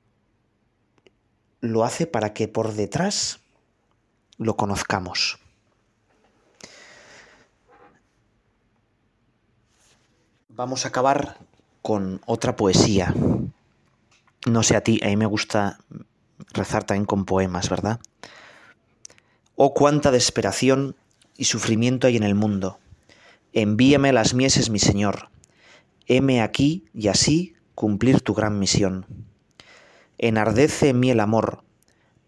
lo 1.61 1.83
hace 1.83 2.07
para 2.07 2.33
que 2.33 2.47
por 2.47 2.73
detrás 2.73 3.39
lo 4.37 4.55
conozcamos. 4.55 5.39
Vamos 10.49 10.85
a 10.85 10.89
acabar 10.89 11.37
con 11.81 12.21
otra 12.25 12.55
poesía. 12.55 13.13
No 14.47 14.63
sé 14.63 14.75
a 14.75 14.81
ti, 14.81 14.99
a 15.03 15.07
mí 15.07 15.17
me 15.17 15.25
gusta 15.25 15.79
rezar 16.53 16.83
también 16.83 17.05
con 17.05 17.25
poemas, 17.25 17.69
¿verdad? 17.69 17.99
Oh, 19.55 19.73
cuánta 19.73 20.11
desesperación 20.11 20.95
y 21.35 21.45
sufrimiento 21.45 22.07
hay 22.07 22.17
en 22.17 22.23
el 22.23 22.35
mundo. 22.35 22.79
Envíame 23.53 24.13
las 24.13 24.33
mieses, 24.33 24.69
mi 24.69 24.79
Señor. 24.79 25.29
Heme 26.05 26.41
aquí 26.41 26.85
y 26.93 27.07
así 27.07 27.55
cumplir 27.75 28.21
tu 28.21 28.33
gran 28.33 28.59
misión. 28.59 29.05
Enardece 30.17 30.89
en 30.89 30.99
mí 30.99 31.11
el 31.11 31.19
amor, 31.19 31.63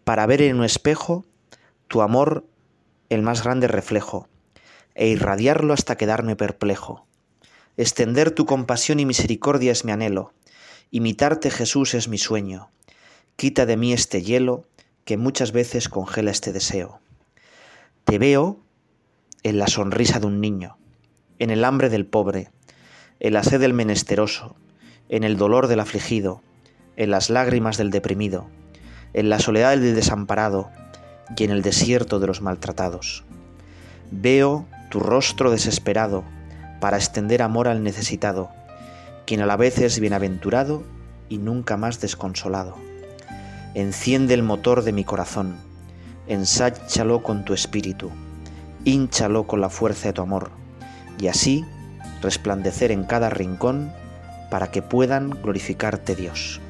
para 0.04 0.26
ver 0.26 0.42
en 0.42 0.58
un 0.58 0.64
espejo 0.64 1.24
tu 1.88 2.02
amor 2.02 2.46
el 3.08 3.22
más 3.22 3.42
grande 3.42 3.68
reflejo, 3.68 4.28
e 4.94 5.08
irradiarlo 5.08 5.72
hasta 5.72 5.96
quedarme 5.96 6.36
perplejo 6.36 7.06
Extender 7.80 8.30
tu 8.30 8.44
compasión 8.44 9.00
y 9.00 9.06
misericordia 9.06 9.72
es 9.72 9.86
mi 9.86 9.92
anhelo. 9.92 10.34
Imitarte, 10.90 11.50
Jesús, 11.50 11.94
es 11.94 12.08
mi 12.08 12.18
sueño. 12.18 12.68
Quita 13.36 13.64
de 13.64 13.78
mí 13.78 13.94
este 13.94 14.20
hielo 14.20 14.66
que 15.06 15.16
muchas 15.16 15.52
veces 15.52 15.88
congela 15.88 16.30
este 16.30 16.52
deseo. 16.52 17.00
Te 18.04 18.18
veo 18.18 18.58
en 19.44 19.58
la 19.58 19.66
sonrisa 19.66 20.20
de 20.20 20.26
un 20.26 20.42
niño, 20.42 20.76
en 21.38 21.48
el 21.48 21.64
hambre 21.64 21.88
del 21.88 22.04
pobre, 22.04 22.50
en 23.18 23.32
la 23.32 23.44
sed 23.44 23.60
del 23.60 23.72
menesteroso, 23.72 24.56
en 25.08 25.24
el 25.24 25.38
dolor 25.38 25.66
del 25.66 25.80
afligido, 25.80 26.42
en 27.00 27.10
las 27.10 27.30
lágrimas 27.30 27.78
del 27.78 27.90
deprimido, 27.90 28.46
en 29.14 29.30
la 29.30 29.38
soledad 29.38 29.70
del 29.70 29.94
desamparado, 29.94 30.68
y 31.34 31.44
en 31.44 31.50
el 31.50 31.62
desierto 31.62 32.20
de 32.20 32.26
los 32.26 32.42
maltratados. 32.42 33.24
Veo 34.10 34.66
tu 34.90 35.00
rostro 35.00 35.50
desesperado 35.50 36.24
para 36.78 36.98
extender 36.98 37.40
amor 37.40 37.68
al 37.68 37.82
necesitado, 37.82 38.50
quien 39.26 39.40
a 39.40 39.46
la 39.46 39.56
vez 39.56 39.78
es 39.78 39.98
bienaventurado 39.98 40.82
y 41.30 41.38
nunca 41.38 41.78
más 41.78 42.02
desconsolado. 42.02 42.76
Enciende 43.72 44.34
el 44.34 44.42
motor 44.42 44.84
de 44.84 44.92
mi 44.92 45.04
corazón, 45.04 45.56
ensáchalo 46.26 47.22
con 47.22 47.46
tu 47.46 47.54
espíritu, 47.54 48.10
hínchalo 48.84 49.46
con 49.46 49.62
la 49.62 49.70
fuerza 49.70 50.08
de 50.08 50.12
tu 50.12 50.20
amor, 50.20 50.50
y 51.18 51.28
así 51.28 51.64
resplandecer 52.20 52.92
en 52.92 53.04
cada 53.04 53.30
rincón 53.30 53.90
para 54.50 54.70
que 54.70 54.82
puedan 54.82 55.30
glorificarte 55.30 56.14
Dios. 56.14 56.60